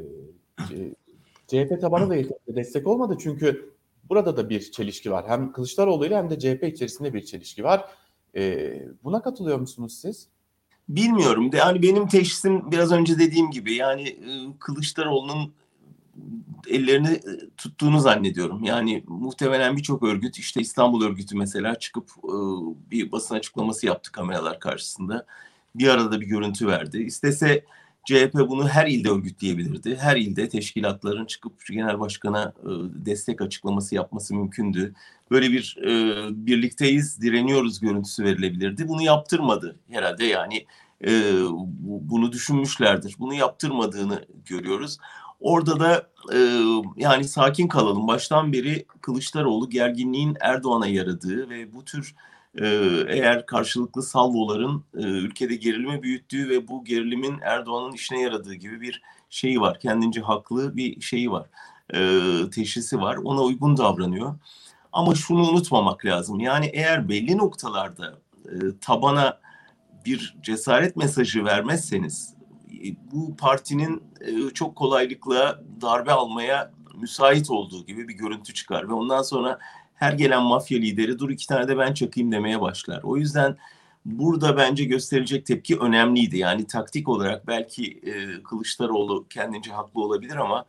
CHP 1.47 1.81
tabanı 1.81 2.11
da 2.11 2.17
destek 2.57 2.87
olmadı 2.87 3.17
çünkü 3.21 3.75
burada 4.09 4.37
da 4.37 4.49
bir 4.49 4.61
çelişki 4.61 5.11
var. 5.11 5.25
Hem 5.29 5.53
Kılıçdaroğlu 5.53 6.07
ile 6.07 6.17
hem 6.17 6.31
de 6.31 6.39
CHP 6.39 6.65
içerisinde 6.65 7.15
bir 7.15 7.25
çelişki 7.25 7.65
var. 7.65 7.91
E, 8.37 8.75
buna 9.05 9.23
katılıyor 9.23 9.59
musunuz 9.59 9.99
siz? 10.01 10.29
Bilmiyorum. 10.89 11.51
Yani 11.53 11.83
benim 11.83 12.09
teşhisim 12.09 12.71
biraz 12.71 12.93
önce 12.93 13.19
dediğim 13.19 13.51
gibi 13.51 13.75
yani 13.75 14.09
e, 14.09 14.59
Kılıçdaroğlu'nun 14.59 15.53
ellerini 16.69 17.09
e, 17.09 17.51
tuttuğunu 17.57 18.01
zannediyorum. 18.01 18.65
Yani 18.65 19.05
muhtemelen 19.07 19.77
birçok 19.77 20.03
örgüt 20.03 20.39
işte 20.39 20.61
İstanbul 20.61 21.05
örgütü 21.05 21.37
mesela 21.37 21.79
çıkıp 21.79 22.11
e, 22.25 22.37
bir 22.91 23.13
basın 23.13 23.35
açıklaması 23.35 23.87
yaptı 23.87 24.13
kameralar 24.13 24.61
karşısında. 24.61 25.27
Bir 25.75 25.89
arada 25.89 26.21
bir 26.21 26.27
görüntü 26.27 26.67
verdi. 26.67 27.03
İstese 27.03 27.65
CHP 28.05 28.35
bunu 28.35 28.69
her 28.69 28.87
ilde 28.87 29.11
örgütleyebilirdi. 29.11 29.97
Her 29.97 30.17
ilde 30.17 30.49
teşkilatların 30.49 31.27
çıkıp 31.27 31.53
genel 31.71 32.01
başkana 32.01 32.53
destek 32.95 33.41
açıklaması 33.41 33.95
yapması 33.95 34.35
mümkündü. 34.35 34.95
Böyle 35.31 35.51
bir 35.51 35.77
birlikteyiz, 36.31 37.23
direniyoruz 37.23 37.81
görüntüsü 37.81 38.25
verilebilirdi. 38.25 38.89
Bunu 38.89 39.03
yaptırmadı 39.03 39.77
herhalde 39.91 40.25
yani 40.25 40.67
bunu 41.79 42.33
düşünmüşlerdir. 42.33 43.17
Bunu 43.19 43.35
yaptırmadığını 43.35 44.25
görüyoruz. 44.45 44.99
Orada 45.41 45.81
da 45.81 46.09
e, 46.33 46.39
yani 46.97 47.25
sakin 47.25 47.69
kalalım. 47.69 48.09
Baştan 48.09 48.53
beri 48.53 48.87
Kılıçdaroğlu 49.01 49.71
gerginliğin 49.71 50.37
Erdoğan'a 50.41 50.87
yaradığı 50.87 51.51
ve 51.51 51.75
bu 51.75 51.85
tür 51.85 52.15
e, 52.15 52.15
eğer 53.09 53.47
karşılıklı 53.47 54.03
salvoların 54.03 54.85
e, 54.97 55.03
ülkede 55.03 55.55
gerilimi 55.55 56.03
büyüttüğü 56.03 56.49
ve 56.49 56.69
bu 56.69 56.85
gerilimin 56.85 57.39
Erdoğan'ın 57.43 57.93
işine 57.93 58.21
yaradığı 58.21 58.55
gibi 58.55 58.81
bir 58.81 59.03
şeyi 59.31 59.61
var. 59.61 59.81
Kendince 59.81 60.21
haklı 60.21 60.77
bir 60.77 61.01
şeyi 61.01 61.31
var. 61.31 61.47
E, 61.95 62.21
teşhisi 62.51 63.01
var. 63.01 63.17
Ona 63.17 63.41
uygun 63.43 63.77
davranıyor. 63.77 64.35
Ama 64.93 65.15
şunu 65.15 65.51
unutmamak 65.51 66.05
lazım. 66.05 66.41
Yani 66.41 66.67
eğer 66.67 67.09
belli 67.09 67.39
noktalarda 67.39 68.19
e, 68.45 68.55
tabana 68.81 69.41
bir 70.07 70.37
cesaret 70.43 70.97
mesajı 70.97 71.45
vermezseniz 71.45 72.35
bu 73.13 73.37
partinin 73.37 74.03
çok 74.55 74.77
kolaylıkla 74.77 75.61
darbe 75.81 76.13
almaya 76.13 76.71
müsait 76.95 77.51
olduğu 77.51 77.87
gibi 77.87 78.09
bir 78.09 78.15
görüntü 78.15 78.55
çıkar 78.55 78.89
ve 78.89 78.93
ondan 78.93 79.23
sonra 79.23 79.59
her 79.95 80.13
gelen 80.13 80.43
mafya 80.43 80.79
lideri 80.79 81.19
dur 81.19 81.31
iki 81.31 81.47
tane 81.47 81.69
de 81.69 81.79
ben 81.79 81.95
çakayım 81.95 82.33
demeye 82.33 82.61
başlar. 82.61 83.01
O 83.03 83.17
yüzden 83.17 83.57
burada 84.05 84.57
bence 84.57 84.85
gösterilecek 84.85 85.47
tepki 85.47 85.79
önemliydi. 85.79 86.39
Yani 86.39 86.67
taktik 86.67 87.09
olarak 87.09 87.47
belki 87.47 88.01
e, 88.07 88.43
Kılıçdaroğlu 88.43 89.27
kendince 89.31 89.73
haklı 89.73 90.03
olabilir 90.03 90.37
ama 90.37 90.65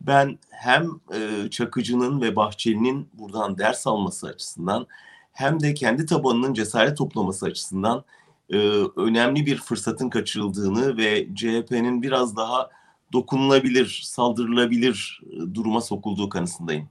ben 0.00 0.38
hem 0.50 0.90
e, 1.14 1.50
Çakıcı'nın 1.50 2.20
ve 2.20 2.36
Bahçeli'nin 2.36 3.08
buradan 3.14 3.58
ders 3.58 3.86
alması 3.86 4.26
açısından 4.26 4.86
hem 5.32 5.60
de 5.60 5.74
kendi 5.74 6.06
tabanının 6.06 6.54
cesaret 6.54 6.96
toplaması 6.96 7.46
açısından 7.46 8.04
e, 8.50 8.56
önemli 8.96 9.46
bir 9.46 9.56
fırsatın 9.56 10.10
kaçırıldığını 10.10 10.96
ve 10.96 11.34
CHP'nin 11.34 12.02
biraz 12.02 12.36
daha 12.36 12.70
dokunulabilir, 13.12 14.00
saldırılabilir 14.04 15.20
e, 15.32 15.54
duruma 15.54 15.80
sokulduğu 15.80 16.28
kanısındayım. 16.28 16.88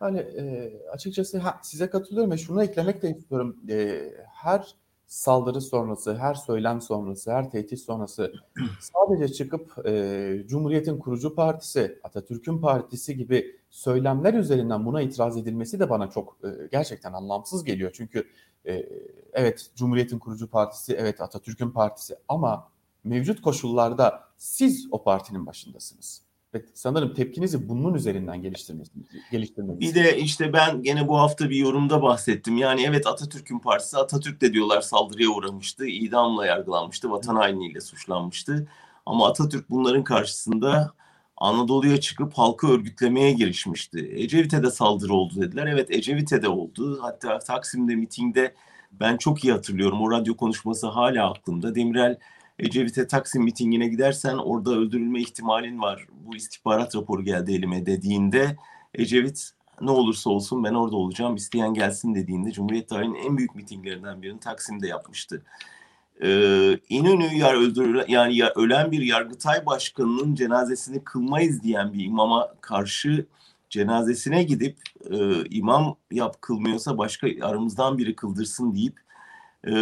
Yani 0.00 0.18
e, 0.18 0.72
açıkçası 0.92 1.38
ha, 1.38 1.60
size 1.62 1.90
katılıyorum 1.90 2.30
ve 2.30 2.38
şunu 2.38 2.62
eklemek 2.62 3.02
de 3.02 3.10
istiyorum. 3.10 3.56
E, 3.68 4.02
her 4.32 4.74
saldırı 5.06 5.60
sonrası, 5.60 6.16
her 6.16 6.34
söylem 6.34 6.80
sonrası, 6.80 7.32
her 7.32 7.50
tehdit 7.50 7.80
sonrası 7.80 8.32
sadece 8.80 9.32
çıkıp 9.32 9.86
e, 9.86 10.44
Cumhuriyet'in 10.46 10.98
kurucu 10.98 11.34
partisi, 11.34 11.98
Atatürk'ün 12.02 12.58
partisi 12.58 13.16
gibi 13.16 13.56
söylemler 13.70 14.34
üzerinden 14.34 14.86
buna 14.86 15.02
itiraz 15.02 15.36
edilmesi 15.36 15.80
de 15.80 15.90
bana 15.90 16.10
çok 16.10 16.38
e, 16.44 16.48
gerçekten 16.72 17.12
anlamsız 17.12 17.64
geliyor. 17.64 17.90
Çünkü 17.94 18.24
e, 18.66 18.86
evet 19.32 19.70
Cumhuriyet'in 19.76 20.18
kurucu 20.18 20.50
partisi, 20.50 20.94
evet 20.94 21.20
Atatürk'ün 21.20 21.70
partisi 21.70 22.16
ama 22.28 22.68
mevcut 23.04 23.42
koşullarda 23.42 24.24
siz 24.36 24.88
o 24.90 25.02
partinin 25.02 25.46
başındasınız. 25.46 26.29
Sanırım 26.74 27.14
tepkinizi 27.14 27.68
bunun 27.68 27.94
üzerinden 27.94 28.42
geliştirmeniz. 28.42 28.90
Bir 29.80 29.94
de 29.94 30.18
işte 30.18 30.52
ben 30.52 30.82
gene 30.82 31.08
bu 31.08 31.18
hafta 31.18 31.50
bir 31.50 31.56
yorumda 31.56 32.02
bahsettim. 32.02 32.56
Yani 32.56 32.82
evet 32.82 33.06
Atatürk'ün 33.06 33.58
partisi 33.58 33.96
Atatürk 33.96 34.40
de 34.40 34.52
diyorlar 34.52 34.80
saldırıya 34.80 35.28
uğramıştı. 35.28 35.86
idamla 35.86 36.46
yargılanmıştı. 36.46 37.10
Vatan 37.10 37.36
hainliğiyle 37.36 37.80
suçlanmıştı. 37.80 38.68
Ama 39.06 39.28
Atatürk 39.28 39.70
bunların 39.70 40.04
karşısında 40.04 40.94
Anadolu'ya 41.36 42.00
çıkıp 42.00 42.32
halkı 42.34 42.68
örgütlemeye 42.68 43.32
girişmişti. 43.32 44.10
Ecevit'e 44.14 44.62
de 44.62 44.70
saldırı 44.70 45.14
oldu 45.14 45.34
dediler. 45.36 45.66
Evet 45.66 45.90
Ecevit'e 45.90 46.42
de 46.42 46.48
oldu. 46.48 46.98
Hatta 47.02 47.38
Taksim'de 47.38 47.94
mitingde 47.94 48.54
ben 48.92 49.16
çok 49.16 49.44
iyi 49.44 49.52
hatırlıyorum. 49.52 50.02
O 50.02 50.10
radyo 50.10 50.36
konuşması 50.36 50.86
hala 50.86 51.30
aklımda. 51.30 51.74
Demirel 51.74 52.18
Ecevit'e 52.60 53.06
Taksim 53.06 53.42
mitingine 53.42 53.88
gidersen 53.88 54.36
orada 54.36 54.70
öldürülme 54.70 55.20
ihtimalin 55.20 55.82
var. 55.82 56.06
Bu 56.26 56.36
istihbarat 56.36 56.96
raporu 56.96 57.24
geldi 57.24 57.52
elime 57.52 57.86
dediğinde 57.86 58.56
Ecevit 58.94 59.50
ne 59.80 59.90
olursa 59.90 60.30
olsun 60.30 60.64
ben 60.64 60.74
orada 60.74 60.96
olacağım 60.96 61.36
isteyen 61.36 61.74
gelsin 61.74 62.14
dediğinde 62.14 62.52
Cumhuriyet 62.52 62.88
tarihinin 62.88 63.14
en 63.14 63.36
büyük 63.36 63.54
mitinglerinden 63.54 64.22
birini 64.22 64.40
Taksim'de 64.40 64.86
yapmıştı. 64.86 65.42
Ee, 66.22 66.78
İnönü 66.88 67.34
yar 67.34 67.54
öldürülen 67.54 68.04
yani 68.08 68.36
ya, 68.36 68.52
ölen 68.56 68.92
bir 68.92 69.02
Yargıtay 69.02 69.66
Başkanı'nın 69.66 70.34
cenazesini 70.34 71.04
kılmayız 71.04 71.62
diyen 71.62 71.92
bir 71.92 72.04
imama 72.04 72.54
karşı 72.60 73.26
cenazesine 73.70 74.42
gidip 74.42 74.78
e, 75.10 75.44
imam 75.50 75.96
yap 76.10 76.42
kılmıyorsa 76.42 76.98
başka 76.98 77.28
aramızdan 77.42 77.98
biri 77.98 78.16
kıldırsın 78.16 78.74
deyip 78.74 79.00
e, 79.68 79.72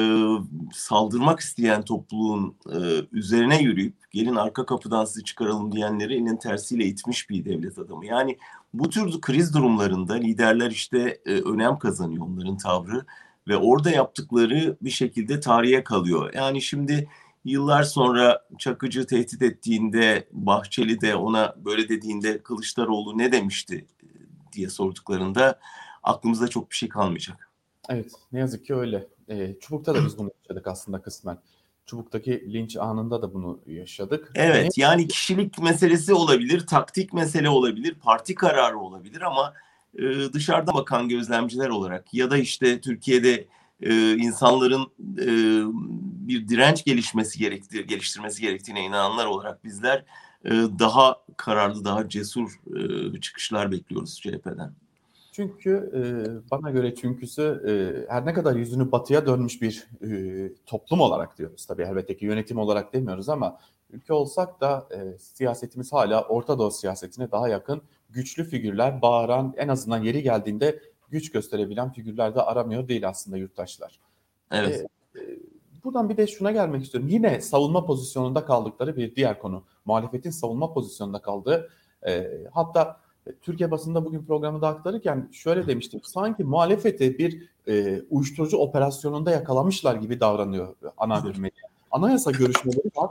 saldırmak 0.72 1.40
isteyen 1.40 1.82
topluluğun 1.82 2.56
e, 2.66 2.78
üzerine 3.12 3.62
yürüyüp 3.62 4.10
gelin 4.10 4.36
arka 4.36 4.66
kapıdan 4.66 5.04
sizi 5.04 5.24
çıkaralım 5.24 5.72
diyenleri 5.72 6.14
elinin 6.14 6.36
tersiyle 6.36 6.84
itmiş 6.84 7.30
bir 7.30 7.44
devlet 7.44 7.78
adamı. 7.78 8.06
Yani 8.06 8.38
bu 8.74 8.90
tür 8.90 9.20
kriz 9.20 9.54
durumlarında 9.54 10.14
liderler 10.14 10.70
işte 10.70 11.20
e, 11.26 11.32
önem 11.32 11.78
kazanıyor 11.78 12.26
onların 12.26 12.56
tavrı 12.56 13.04
ve 13.48 13.56
orada 13.56 13.90
yaptıkları 13.90 14.76
bir 14.82 14.90
şekilde 14.90 15.40
tarihe 15.40 15.84
kalıyor. 15.84 16.34
Yani 16.34 16.62
şimdi 16.62 17.08
yıllar 17.44 17.82
sonra 17.82 18.42
Çakıcı 18.58 19.06
tehdit 19.06 19.42
ettiğinde 19.42 20.28
Bahçeli 20.32 21.00
de 21.00 21.14
ona 21.14 21.54
böyle 21.64 21.88
dediğinde 21.88 22.42
Kılıçdaroğlu 22.42 23.18
ne 23.18 23.32
demişti 23.32 23.86
diye 24.52 24.68
sorduklarında 24.68 25.60
aklımızda 26.02 26.48
çok 26.48 26.70
bir 26.70 26.76
şey 26.76 26.88
kalmayacak. 26.88 27.50
Evet 27.88 28.12
ne 28.32 28.38
yazık 28.38 28.66
ki 28.66 28.74
öyle. 28.74 29.17
E, 29.28 29.58
Çubuk'ta 29.60 29.94
da 29.94 30.04
biz 30.04 30.18
bunu 30.18 30.30
yaşadık 30.42 30.66
aslında 30.66 31.02
kısmen. 31.02 31.38
Çubuk'taki 31.86 32.52
linç 32.52 32.76
anında 32.76 33.22
da 33.22 33.34
bunu 33.34 33.60
yaşadık. 33.66 34.32
Evet 34.34 34.78
yani 34.78 35.08
kişilik 35.08 35.58
meselesi 35.58 36.14
olabilir, 36.14 36.66
taktik 36.66 37.12
mesele 37.12 37.48
olabilir, 37.48 37.94
parti 37.94 38.34
kararı 38.34 38.78
olabilir 38.78 39.20
ama 39.20 39.54
e, 39.98 40.32
dışarıda 40.32 40.74
bakan 40.74 41.08
gözlemciler 41.08 41.68
olarak 41.68 42.14
ya 42.14 42.30
da 42.30 42.36
işte 42.36 42.80
Türkiye'de 42.80 43.48
e, 43.82 44.16
insanların 44.16 44.82
e, 45.18 45.28
bir 46.28 46.48
direnç 46.48 46.84
gelişmesi 46.84 47.38
gerektiği, 47.38 47.86
geliştirmesi 47.86 48.42
gerektiğine 48.42 48.84
inananlar 48.84 49.26
olarak 49.26 49.64
bizler 49.64 50.04
e, 50.44 50.50
daha 50.78 51.16
kararlı, 51.36 51.84
daha 51.84 52.08
cesur 52.08 52.60
e, 53.14 53.20
çıkışlar 53.20 53.72
bekliyoruz 53.72 54.20
CHP'den. 54.20 54.72
Çünkü 55.38 55.90
e, 55.94 56.00
bana 56.50 56.70
göre 56.70 56.94
çünküsü 56.94 57.42
e, 57.68 57.72
her 58.12 58.26
ne 58.26 58.32
kadar 58.32 58.56
yüzünü 58.56 58.92
batıya 58.92 59.26
dönmüş 59.26 59.62
bir 59.62 59.88
e, 60.02 60.52
toplum 60.66 61.00
olarak 61.00 61.38
diyoruz. 61.38 61.66
Tabii 61.66 61.82
elbette 61.82 62.16
ki 62.16 62.24
yönetim 62.24 62.58
olarak 62.58 62.92
demiyoruz 62.92 63.28
ama 63.28 63.58
ülke 63.90 64.12
olsak 64.12 64.60
da 64.60 64.88
e, 64.90 65.18
siyasetimiz 65.18 65.92
hala 65.92 66.22
Orta 66.22 66.58
Doğu 66.58 66.70
siyasetine 66.70 67.30
daha 67.30 67.48
yakın 67.48 67.82
güçlü 68.10 68.44
figürler, 68.44 69.02
bağıran 69.02 69.54
en 69.56 69.68
azından 69.68 70.02
yeri 70.02 70.22
geldiğinde 70.22 70.82
güç 71.10 71.32
gösterebilen 71.32 71.92
figürler 71.92 72.34
de 72.34 72.42
aramıyor 72.42 72.88
değil 72.88 73.08
aslında 73.08 73.36
yurttaşlar. 73.36 74.00
Evet. 74.52 74.86
E, 75.14 75.20
e, 75.20 75.38
buradan 75.84 76.08
bir 76.08 76.16
de 76.16 76.26
şuna 76.26 76.52
gelmek 76.52 76.84
istiyorum. 76.84 77.08
Yine 77.08 77.40
savunma 77.40 77.86
pozisyonunda 77.86 78.44
kaldıkları 78.44 78.96
bir 78.96 79.16
diğer 79.16 79.38
konu. 79.38 79.64
Muhalefetin 79.84 80.30
savunma 80.30 80.72
pozisyonunda 80.72 81.22
kaldığı 81.22 81.70
e, 82.06 82.28
hatta 82.52 83.07
Türkiye 83.42 83.70
basında 83.70 84.04
bugün 84.04 84.24
programı 84.24 84.60
da 84.60 84.68
aktarırken 84.68 85.28
şöyle 85.32 85.66
demiştim. 85.66 86.00
Sanki 86.04 86.44
muhalefeti 86.44 87.18
bir 87.18 87.48
e, 87.68 88.02
uyuşturucu 88.10 88.56
operasyonunda 88.56 89.30
yakalamışlar 89.30 89.94
gibi 89.94 90.20
davranıyor 90.20 90.74
ana 90.96 91.24
bir 91.24 91.36
medya. 91.38 91.68
Anayasa 91.90 92.30
görüşmeleri 92.30 92.90
var. 92.96 93.10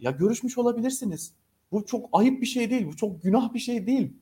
Ya 0.00 0.10
görüşmüş 0.10 0.58
olabilirsiniz. 0.58 1.32
Bu 1.72 1.86
çok 1.86 2.08
ayıp 2.12 2.40
bir 2.40 2.46
şey 2.46 2.70
değil. 2.70 2.86
Bu 2.86 2.96
çok 2.96 3.22
günah 3.22 3.54
bir 3.54 3.58
şey 3.58 3.86
değil. 3.86 4.12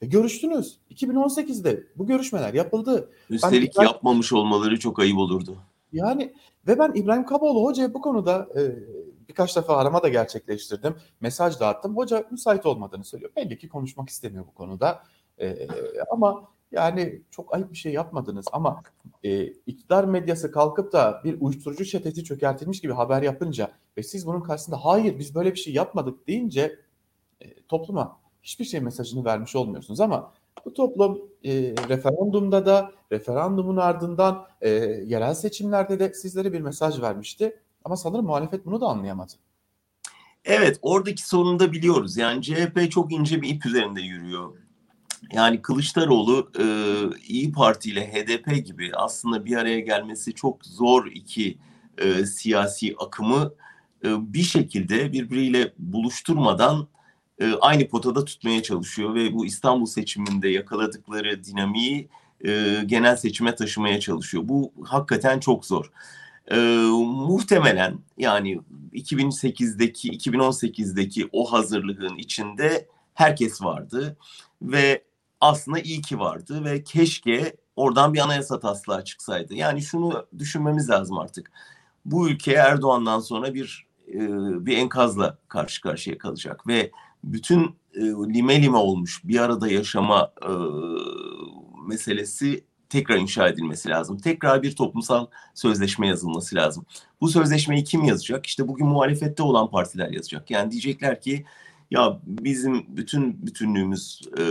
E, 0.00 0.06
görüştünüz. 0.06 0.78
2018'de 0.90 1.86
bu 1.96 2.06
görüşmeler 2.06 2.54
yapıldı. 2.54 3.10
Üstelik 3.30 3.78
ben, 3.78 3.84
yapmamış 3.84 4.32
olmaları 4.32 4.78
çok 4.78 4.98
ayıp 4.98 5.18
olurdu. 5.18 5.56
Yani 5.92 6.32
ve 6.66 6.78
ben 6.78 6.92
İbrahim 6.94 7.26
Kaboğlu 7.26 7.64
Hoca'ya 7.64 7.94
bu 7.94 8.00
konuda 8.00 8.48
e, 8.56 8.62
birkaç 9.28 9.56
defa 9.56 9.76
arama 9.76 10.02
da 10.02 10.08
gerçekleştirdim. 10.08 10.96
Mesaj 11.20 11.60
dağıttım. 11.60 11.96
Hoca 11.96 12.24
müsait 12.30 12.66
olmadığını 12.66 13.04
söylüyor. 13.04 13.32
Belli 13.36 13.58
ki 13.58 13.68
konuşmak 13.68 14.08
istemiyor 14.08 14.46
bu 14.46 14.54
konuda. 14.54 15.02
E, 15.40 15.68
ama 16.10 16.48
yani 16.72 17.22
çok 17.30 17.54
ayıp 17.54 17.72
bir 17.72 17.76
şey 17.76 17.92
yapmadınız 17.92 18.46
ama 18.52 18.82
e, 19.22 19.46
iktidar 19.46 20.04
medyası 20.04 20.50
kalkıp 20.50 20.92
da 20.92 21.20
bir 21.24 21.40
uyuşturucu 21.40 21.84
çetesi 21.84 22.24
çökertilmiş 22.24 22.80
gibi 22.80 22.92
haber 22.92 23.22
yapınca 23.22 23.70
ve 23.96 24.02
siz 24.02 24.26
bunun 24.26 24.40
karşısında 24.40 24.84
hayır 24.84 25.18
biz 25.18 25.34
böyle 25.34 25.52
bir 25.52 25.58
şey 25.58 25.74
yapmadık 25.74 26.26
deyince 26.26 26.78
e, 27.40 27.62
topluma 27.62 28.20
hiçbir 28.42 28.64
şey 28.64 28.80
mesajını 28.80 29.24
vermiş 29.24 29.56
olmuyorsunuz 29.56 30.00
ama 30.00 30.32
bu 30.64 30.72
toplum 30.72 31.18
e, 31.44 31.52
referandumda 31.88 32.66
da 32.66 32.92
referandumun 33.12 33.76
ardından 33.76 34.46
e, 34.60 34.70
yerel 35.06 35.34
seçimlerde 35.34 35.98
de 35.98 36.14
sizlere 36.14 36.52
bir 36.52 36.60
mesaj 36.60 37.00
vermişti. 37.00 37.60
Ama 37.84 37.96
sanırım 37.96 38.24
muhalefet 38.24 38.66
bunu 38.66 38.80
da 38.80 38.86
anlayamadı. 38.86 39.32
Evet 40.44 40.78
oradaki 40.82 41.28
sorunu 41.28 41.58
da 41.58 41.72
biliyoruz. 41.72 42.16
Yani 42.16 42.42
CHP 42.42 42.90
çok 42.90 43.12
ince 43.12 43.42
bir 43.42 43.48
ip 43.48 43.66
üzerinde 43.66 44.00
yürüyor. 44.00 44.54
Yani 45.32 45.62
Kılıçdaroğlu 45.62 46.50
e, 46.58 46.64
İyi 47.28 47.52
Parti 47.52 47.90
ile 47.90 48.12
HDP 48.12 48.66
gibi 48.66 48.90
aslında 48.94 49.44
bir 49.44 49.56
araya 49.56 49.80
gelmesi 49.80 50.34
çok 50.34 50.64
zor 50.64 51.06
iki 51.06 51.58
e, 51.98 52.26
siyasi 52.26 52.94
akımı 52.98 53.54
e, 54.04 54.32
bir 54.32 54.42
şekilde 54.42 55.12
birbiriyle 55.12 55.72
buluşturmadan 55.78 56.88
e, 57.38 57.52
aynı 57.60 57.88
potada 57.88 58.24
tutmaya 58.24 58.62
çalışıyor 58.62 59.14
ve 59.14 59.32
bu 59.34 59.46
İstanbul 59.46 59.86
seçiminde 59.86 60.48
yakaladıkları 60.48 61.44
dinamiği 61.44 62.08
e, 62.46 62.82
genel 62.86 63.16
seçime 63.16 63.54
taşımaya 63.54 64.00
çalışıyor. 64.00 64.48
Bu 64.48 64.72
hakikaten 64.84 65.40
çok 65.40 65.66
zor. 65.66 65.90
E, 66.50 66.56
muhtemelen 66.96 67.98
yani 68.18 68.60
2008'deki 68.92 70.10
2018'deki 70.10 71.28
o 71.32 71.52
hazırlığın 71.52 72.16
içinde 72.16 72.88
herkes 73.14 73.62
vardı 73.62 74.16
ve 74.62 75.04
aslında 75.40 75.78
iyi 75.78 76.02
ki 76.02 76.18
vardı 76.18 76.64
ve 76.64 76.84
keşke 76.84 77.56
oradan 77.76 78.14
bir 78.14 78.18
anayasa 78.18 78.60
taslağı 78.60 79.04
çıksaydı. 79.04 79.54
Yani 79.54 79.82
şunu 79.82 80.26
düşünmemiz 80.38 80.90
lazım 80.90 81.18
artık. 81.18 81.52
Bu 82.04 82.28
ülke 82.28 82.52
Erdoğan'dan 82.52 83.20
sonra 83.20 83.54
bir 83.54 83.86
e, 84.08 84.18
bir 84.66 84.76
enkazla 84.76 85.38
karşı 85.48 85.80
karşıya 85.80 86.18
kalacak 86.18 86.66
ve 86.66 86.90
bütün 87.24 87.76
e, 87.94 88.00
lime 88.00 88.62
lime 88.62 88.76
olmuş 88.76 89.20
bir 89.24 89.38
arada 89.38 89.68
yaşama 89.68 90.32
e, 90.42 90.52
meselesi 91.86 92.64
tekrar 92.88 93.16
inşa 93.16 93.48
edilmesi 93.48 93.88
lazım. 93.88 94.18
Tekrar 94.18 94.62
bir 94.62 94.76
toplumsal 94.76 95.26
sözleşme 95.54 96.08
yazılması 96.08 96.56
lazım. 96.56 96.86
Bu 97.20 97.28
sözleşmeyi 97.28 97.84
kim 97.84 98.04
yazacak? 98.04 98.46
İşte 98.46 98.68
bugün 98.68 98.86
muhalefette 98.86 99.42
olan 99.42 99.70
partiler 99.70 100.10
yazacak. 100.10 100.50
Yani 100.50 100.70
diyecekler 100.70 101.20
ki 101.20 101.44
ya 101.90 102.20
bizim 102.26 102.96
bütün 102.96 103.46
bütünlüğümüz 103.46 104.20
e, 104.38 104.42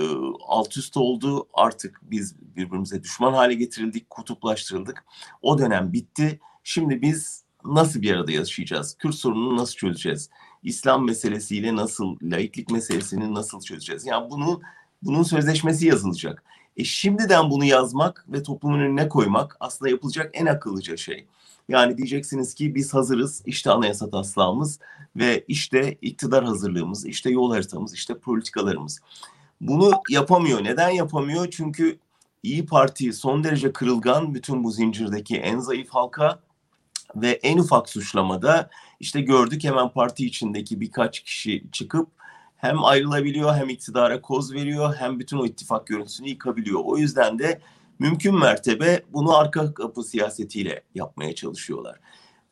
alt 0.48 0.78
üst 0.78 0.98
oldu. 0.98 1.48
Artık 1.54 2.02
biz 2.04 2.36
birbirimize 2.56 3.04
düşman 3.04 3.34
hale 3.34 3.54
getirildik, 3.54 4.10
kutuplaştırıldık. 4.10 5.06
O 5.42 5.58
dönem 5.58 5.94
bitti. 5.94 6.40
Şimdi 6.64 7.02
biz 7.02 7.44
nasıl 7.66 8.02
bir 8.02 8.12
arada 8.12 8.32
yaşayacağız? 8.32 8.98
Kürt 8.98 9.16
sorununu 9.16 9.58
nasıl 9.58 9.76
çözeceğiz? 9.76 10.30
İslam 10.64 11.06
meselesiyle 11.06 11.76
nasıl, 11.76 12.16
laiklik 12.22 12.72
meselesini 12.72 13.34
nasıl 13.34 13.62
çözeceğiz? 13.62 14.06
Yani 14.06 14.30
bunu 14.30 14.62
bunun 15.02 15.24
sözleşmesi 15.24 15.88
yazılacak. 15.88 16.44
E 16.78 16.84
şimdiden 16.84 17.50
bunu 17.50 17.66
yazmak 17.66 18.26
ve 18.30 18.44
toplumun 18.44 18.80
önüne 18.80 19.10
koymak 19.10 19.58
aslında 19.60 19.92
yapılacak 19.92 20.30
en 20.34 20.46
akıllıca 20.46 20.98
şey. 20.98 21.28
Yani 21.70 21.98
diyeceksiniz 21.98 22.54
ki 22.54 22.76
biz 22.76 22.94
hazırız, 22.94 23.44
işte 23.46 23.72
anayasa 23.72 24.10
taslağımız 24.10 24.80
ve 25.16 25.46
işte 25.48 25.98
iktidar 26.02 26.44
hazırlığımız, 26.46 27.06
işte 27.06 27.30
yol 27.30 27.52
haritamız, 27.52 27.94
işte 27.94 28.18
politikalarımız. 28.18 29.02
Bunu 29.62 29.92
yapamıyor. 30.10 30.64
Neden 30.64 30.90
yapamıyor? 30.90 31.48
Çünkü 31.52 32.00
İyi 32.44 32.66
Parti 32.66 33.14
son 33.14 33.44
derece 33.44 33.74
kırılgan 33.74 34.34
bütün 34.34 34.64
bu 34.64 34.72
zincirdeki 34.72 35.38
en 35.38 35.60
zayıf 35.60 35.90
halka 35.90 36.40
ve 37.16 37.30
en 37.30 37.58
ufak 37.58 37.90
suçlamada 37.90 38.70
işte 39.00 39.22
gördük 39.22 39.64
hemen 39.64 39.90
parti 39.90 40.26
içindeki 40.26 40.80
birkaç 40.80 41.20
kişi 41.20 41.64
çıkıp 41.72 42.08
hem 42.64 42.84
ayrılabiliyor 42.84 43.56
hem 43.56 43.70
iktidara 43.70 44.22
koz 44.22 44.54
veriyor 44.54 44.96
hem 45.00 45.20
bütün 45.20 45.38
o 45.38 45.46
ittifak 45.46 45.88
görüntüsünü 45.88 46.30
yıkabiliyor. 46.30 46.82
O 46.84 46.98
yüzden 46.98 47.40
de 47.40 47.62
mümkün 48.00 48.40
mertebe 48.40 49.04
bunu 49.14 49.38
arka 49.38 49.74
kapı 49.74 50.04
siyasetiyle 50.04 50.84
yapmaya 50.96 51.36
çalışıyorlar. 51.36 52.00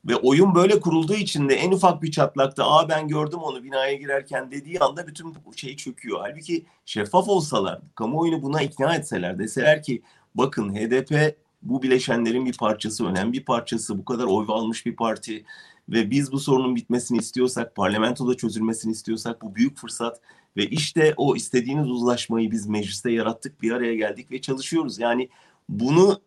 Ve 0.06 0.16
oyun 0.16 0.56
böyle 0.56 0.80
kurulduğu 0.80 1.14
için 1.14 1.50
de 1.50 1.56
en 1.56 1.72
ufak 1.72 2.04
bir 2.04 2.12
çatlakta 2.12 2.72
aa 2.72 2.90
ben 2.90 3.08
gördüm 3.08 3.40
onu 3.40 3.64
binaya 3.64 3.94
girerken 3.94 4.52
dediği 4.52 4.80
anda 4.80 5.08
bütün 5.08 5.36
şey 5.56 5.76
çöküyor. 5.76 6.20
Halbuki 6.22 6.66
şeffaf 6.86 7.28
olsalar, 7.28 7.82
kamuoyunu 7.96 8.42
buna 8.42 8.62
ikna 8.62 8.96
etseler, 8.96 9.40
deseler 9.40 9.84
ki 9.84 10.02
bakın 10.36 10.76
HDP 10.76 11.36
bu 11.62 11.84
bileşenlerin 11.84 12.46
bir 12.46 12.58
parçası, 12.58 13.06
önemli 13.06 13.34
bir 13.34 13.46
parçası, 13.46 13.98
bu 13.98 14.06
kadar 14.06 14.26
oy 14.26 14.46
almış 14.50 14.86
bir 14.86 14.96
parti 14.96 15.46
ve 15.90 16.10
biz 16.12 16.32
bu 16.32 16.40
sorunun 16.40 16.76
bitmesini 16.76 17.18
istiyorsak, 17.18 17.76
parlamentoda 17.76 18.38
çözülmesini 18.38 18.92
istiyorsak 18.92 19.42
bu 19.42 19.56
büyük 19.56 19.78
fırsat 19.78 20.22
ve 20.58 20.70
işte 20.70 21.14
o 21.18 21.36
istediğiniz 21.36 21.90
uzlaşmayı 21.90 22.52
biz 22.52 22.68
mecliste 22.68 23.12
yarattık, 23.12 23.62
bir 23.62 23.72
araya 23.72 23.96
geldik 23.96 24.32
ve 24.32 24.42
çalışıyoruz. 24.42 25.00
Yani 25.00 25.30
bunu 25.70 26.22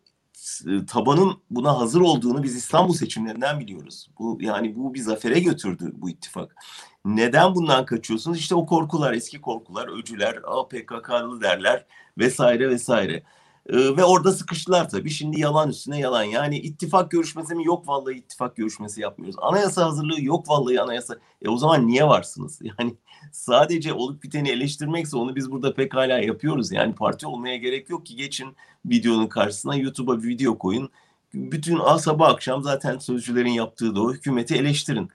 tabanın 0.86 1.34
buna 1.50 1.78
hazır 1.78 2.00
olduğunu 2.00 2.42
biz 2.42 2.56
İstanbul 2.56 2.94
seçimlerinden 2.94 3.60
biliyoruz. 3.60 4.10
Bu 4.18 4.38
yani 4.40 4.76
bu 4.76 4.94
bir 4.94 5.00
zafere 5.00 5.40
götürdü 5.40 5.92
bu 5.94 6.10
ittifak. 6.10 6.56
Neden 7.04 7.54
bundan 7.54 7.84
kaçıyorsunuz? 7.84 8.38
İşte 8.38 8.54
o 8.54 8.66
korkular, 8.66 9.12
eski 9.12 9.40
korkular, 9.40 9.98
öcüler, 9.98 10.38
APKK'lı 10.46 11.40
derler 11.40 11.86
vesaire 12.18 12.70
vesaire. 12.70 13.22
Ee, 13.68 13.96
ve 13.96 14.05
orada 14.05 14.33
sıkıştılar 14.33 14.88
tabii. 14.88 15.11
Şimdi 15.11 15.40
yalan 15.40 15.68
üstüne 15.70 15.98
yalan. 15.98 16.22
Yani 16.22 16.59
ittifak 16.59 17.11
görüşmesi 17.11 17.55
mi? 17.55 17.64
Yok 17.64 17.88
vallahi 17.88 18.14
ittifak 18.14 18.57
görüşmesi 18.57 19.00
yapmıyoruz. 19.00 19.37
Anayasa 19.42 19.85
hazırlığı 19.87 20.22
yok 20.22 20.48
vallahi 20.48 20.81
anayasa. 20.81 21.16
E 21.42 21.48
o 21.48 21.57
zaman 21.57 21.87
niye 21.87 22.07
varsınız? 22.07 22.61
Yani 22.79 22.96
sadece 23.33 23.92
olup 23.92 24.22
biteni 24.22 24.50
eleştirmekse 24.50 25.16
onu 25.16 25.37
biz 25.37 25.50
burada 25.50 25.74
pekala 25.74 26.18
yapıyoruz. 26.18 26.72
Yani 26.72 26.94
parti 26.94 27.27
olmaya 27.27 27.57
gerek 27.57 27.90
yok 27.90 28.07
ki 28.07 28.16
geçin 28.16 28.57
videonun 28.87 29.27
karşısına 29.27 29.77
YouTube'a 29.77 30.22
bir 30.22 30.29
video 30.29 30.59
koyun. 30.59 30.90
Bütün 31.35 31.96
sabah 31.98 32.29
akşam 32.29 32.62
zaten 32.62 32.98
sözcülerin 32.98 33.50
yaptığı 33.50 33.94
da 33.94 34.03
o 34.03 34.12
hükümeti 34.12 34.55
eleştirin. 34.55 35.11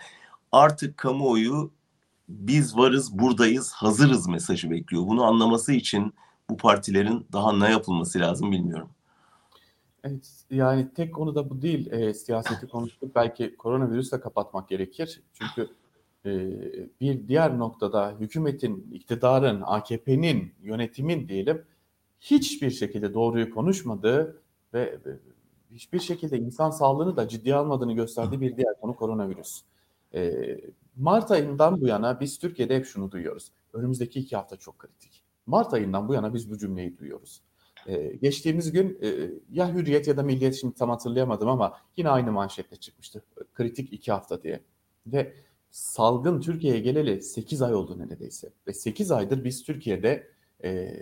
Artık 0.52 0.98
kamuoyu 0.98 1.72
biz 2.30 2.78
varız, 2.78 3.20
buradayız, 3.20 3.72
hazırız 3.72 4.28
mesajı 4.28 4.72
bekliyor. 4.72 5.08
Bunu 5.08 5.24
anlaması 5.24 5.74
için 5.74 6.14
bu 6.50 6.58
partilerin 6.58 7.28
daha 7.34 7.54
ne 7.54 7.72
yapılması 7.72 8.20
lazım 8.20 8.52
bilmiyorum. 8.52 8.90
Evet, 10.04 10.46
yani 10.52 10.94
tek 10.94 11.16
konu 11.16 11.36
da 11.36 11.50
bu 11.50 11.62
değil. 11.62 11.92
E, 11.92 12.14
siyaseti 12.14 12.68
konuştuk. 12.72 13.16
Belki 13.16 13.56
koronavirüsle 13.58 14.20
kapatmak 14.20 14.70
gerekir. 14.70 15.22
Çünkü 15.34 15.70
e, 16.26 16.32
bir 17.02 17.28
diğer 17.28 17.58
noktada 17.58 18.16
hükümetin, 18.20 18.92
iktidarın, 18.94 19.62
AKP'nin, 19.66 20.54
yönetimin 20.62 21.28
diyelim 21.28 21.66
hiçbir 22.20 22.72
şekilde 22.72 23.14
doğruyu 23.14 23.54
konuşmadığı 23.54 24.42
ve 24.74 25.00
hiçbir 25.72 26.00
şekilde 26.00 26.38
insan 26.38 26.70
sağlığını 26.70 27.18
da 27.18 27.28
ciddiye 27.28 27.56
almadığını 27.56 27.94
gösterdiği 27.94 28.42
bir 28.42 28.58
diğer 28.58 28.80
konu 28.82 28.96
koronavirüs. 28.96 29.62
E, 30.14 30.34
Mart 30.96 31.32
ayından 31.32 31.82
bu 31.82 31.88
yana 31.88 32.20
biz 32.20 32.40
Türkiye'de 32.40 32.76
hep 32.76 32.86
şunu 32.86 33.12
duyuyoruz. 33.12 33.52
Önümüzdeki 33.74 34.20
iki 34.20 34.36
hafta 34.36 34.58
çok 34.58 34.80
kritik. 34.80 35.19
Mart 35.50 35.74
ayından 35.74 36.08
bu 36.08 36.14
yana 36.14 36.34
biz 36.34 36.52
bu 36.52 36.58
cümleyi 36.58 36.98
duyuyoruz. 36.98 37.42
Ee, 37.88 38.16
geçtiğimiz 38.22 38.72
gün 38.72 39.00
e, 39.02 39.32
ya 39.52 39.74
Hürriyet 39.74 40.08
ya 40.08 40.18
da 40.18 40.24
Milliyet 40.24 40.56
şimdi 40.56 40.76
tam 40.76 40.90
hatırlayamadım 40.90 41.50
ama 41.50 41.78
yine 41.98 42.10
aynı 42.10 42.32
manşetle 42.32 42.78
çıkmıştı. 42.78 43.24
Kritik 43.54 43.94
iki 43.94 44.12
hafta 44.12 44.44
diye. 44.44 44.64
Ve 45.08 45.34
salgın 45.72 46.42
Türkiye'ye 46.42 46.80
geleli 46.80 47.22
8 47.22 47.62
ay 47.62 47.74
oldu 47.76 48.00
neredeyse. 48.00 48.50
Ve 48.68 48.74
8 48.74 49.12
aydır 49.12 49.44
biz 49.44 49.64
Türkiye'de 49.64 50.28
e, 50.64 50.94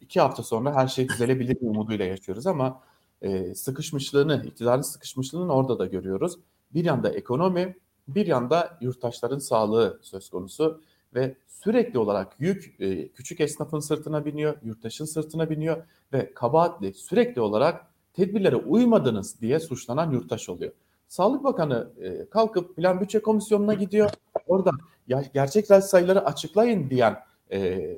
iki 0.00 0.20
hafta 0.20 0.42
sonra 0.42 0.74
her 0.74 0.88
şey 0.88 1.08
düzelebilir 1.08 1.56
umuduyla 1.60 2.04
yaşıyoruz 2.04 2.46
ama 2.46 2.82
e, 3.22 3.54
sıkışmışlığını, 3.54 4.44
iktidarın 4.46 4.82
sıkışmışlığını 4.82 5.52
orada 5.52 5.78
da 5.78 5.86
görüyoruz. 5.86 6.38
Bir 6.74 6.84
yanda 6.84 7.10
ekonomi, 7.10 7.76
bir 8.08 8.26
yanda 8.26 8.78
yurttaşların 8.80 9.38
sağlığı 9.38 10.00
söz 10.02 10.30
konusu 10.30 10.82
ve 11.14 11.34
sürekli 11.46 11.98
olarak 11.98 12.36
yük 12.38 12.80
e, 12.80 13.08
küçük 13.08 13.40
esnafın 13.40 13.80
sırtına 13.80 14.24
biniyor, 14.24 14.56
yurttaşın 14.64 15.04
sırtına 15.04 15.50
biniyor 15.50 15.82
ve 16.12 16.34
kabahatli 16.34 16.94
sürekli 16.94 17.40
olarak 17.40 17.86
tedbirlere 18.12 18.56
uymadınız 18.56 19.40
diye 19.40 19.60
suçlanan 19.60 20.10
yurttaş 20.10 20.48
oluyor. 20.48 20.72
Sağlık 21.08 21.44
Bakanı 21.44 21.90
e, 22.02 22.28
kalkıp 22.30 22.76
Plan 22.76 23.00
Bütçe 23.00 23.22
Komisyonu'na 23.22 23.74
gidiyor. 23.74 24.10
Orada 24.46 24.70
ya, 25.08 25.24
gerçek 25.34 25.66
sayıları 25.66 26.26
açıklayın 26.26 26.90
diyen 26.90 27.16
e, 27.52 27.90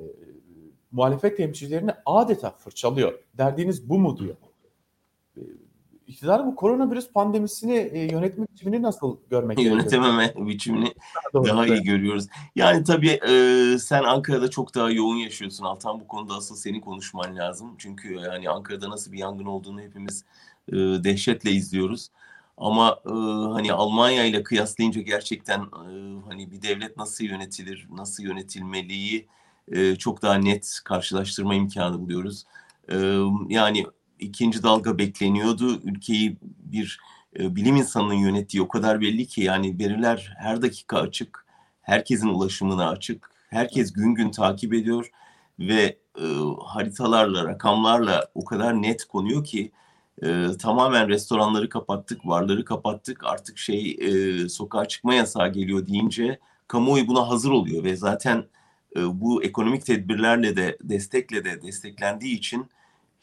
muhalefet 0.91 1.37
temsilcilerini 1.37 1.91
adeta 2.05 2.51
fırçalıyor. 2.51 3.19
Derdiniz 3.37 3.89
bu 3.89 3.99
mu 3.99 4.17
diyor. 4.17 4.35
E, 5.37 5.41
iktidar 6.07 6.45
bu 6.45 6.55
koronavirüs 6.55 7.11
pandemisini 7.11 7.75
e, 7.75 7.99
yönetme 7.99 8.45
biçimini 8.53 8.81
nasıl 8.81 9.17
görmek 9.29 9.59
Yönetememe 9.59 10.33
biçimini 10.37 10.93
Doğru, 11.33 11.47
daha 11.47 11.67
iyi 11.67 11.83
görüyoruz. 11.83 12.27
Yani 12.55 12.83
tabii 12.83 13.19
e, 13.29 13.77
sen 13.79 14.03
Ankara'da 14.03 14.49
çok 14.49 14.75
daha 14.75 14.91
yoğun 14.91 15.15
yaşıyorsun. 15.15 15.65
Altan 15.65 15.99
bu 15.99 16.07
konuda 16.07 16.33
asıl 16.33 16.55
senin 16.55 16.81
konuşman 16.81 17.35
lazım. 17.35 17.75
Çünkü 17.77 18.13
yani 18.13 18.49
Ankara'da 18.49 18.89
nasıl 18.89 19.11
bir 19.11 19.17
yangın 19.17 19.45
olduğunu 19.45 19.81
hepimiz 19.81 20.25
e, 20.69 20.75
dehşetle 20.75 21.51
izliyoruz. 21.51 22.09
Ama 22.57 22.99
e, 23.05 23.13
hani 23.53 23.73
Almanya 23.73 24.25
ile 24.25 24.43
kıyaslayınca 24.43 25.01
gerçekten 25.01 25.59
e, 25.59 26.21
hani 26.27 26.51
bir 26.51 26.61
devlet 26.61 26.97
nasıl 26.97 27.23
yönetilir, 27.23 27.87
nasıl 27.91 28.23
yönetilmeliyi 28.23 29.27
e, 29.71 29.95
çok 29.95 30.21
daha 30.21 30.33
net 30.33 30.79
karşılaştırma 30.83 31.55
imkanı 31.55 32.01
buluyoruz. 32.01 32.43
E, 32.91 32.95
yani 33.49 33.85
ikinci 34.23 34.63
dalga 34.63 34.97
bekleniyordu. 34.97 35.81
Ülkeyi 35.83 36.37
bir 36.41 36.99
e, 37.39 37.55
bilim 37.55 37.75
insanının 37.75 38.13
yönettiği 38.13 38.63
o 38.63 38.67
kadar 38.67 39.01
belli 39.01 39.25
ki 39.25 39.41
yani 39.41 39.79
veriler 39.79 40.33
her 40.37 40.61
dakika 40.61 40.97
açık, 40.99 41.45
herkesin 41.81 42.27
ulaşımına 42.27 42.89
açık, 42.89 43.31
herkes 43.49 43.93
gün 43.93 44.15
gün 44.15 44.31
takip 44.31 44.73
ediyor 44.73 45.11
ve 45.59 45.97
e, 46.19 46.25
haritalarla, 46.65 47.45
rakamlarla 47.45 48.27
o 48.35 48.45
kadar 48.45 48.81
net 48.81 49.05
konuyor 49.05 49.43
ki 49.43 49.71
e, 50.21 50.47
tamamen 50.59 51.09
restoranları 51.09 51.69
kapattık, 51.69 52.25
barları 52.25 52.65
kapattık, 52.65 53.23
artık 53.23 53.57
şey 53.57 53.97
e, 54.01 54.49
sokağa 54.49 54.87
çıkma 54.87 55.13
yasağı 55.13 55.53
geliyor 55.53 55.87
deyince 55.87 56.39
kamuoyu 56.67 57.07
buna 57.07 57.29
hazır 57.29 57.51
oluyor 57.51 57.83
ve 57.83 57.95
zaten 57.95 58.45
e, 58.95 59.21
bu 59.21 59.43
ekonomik 59.43 59.85
tedbirlerle 59.85 60.55
de 60.55 60.77
destekle 60.83 61.45
de 61.45 61.61
desteklendiği 61.61 62.37
için 62.37 62.65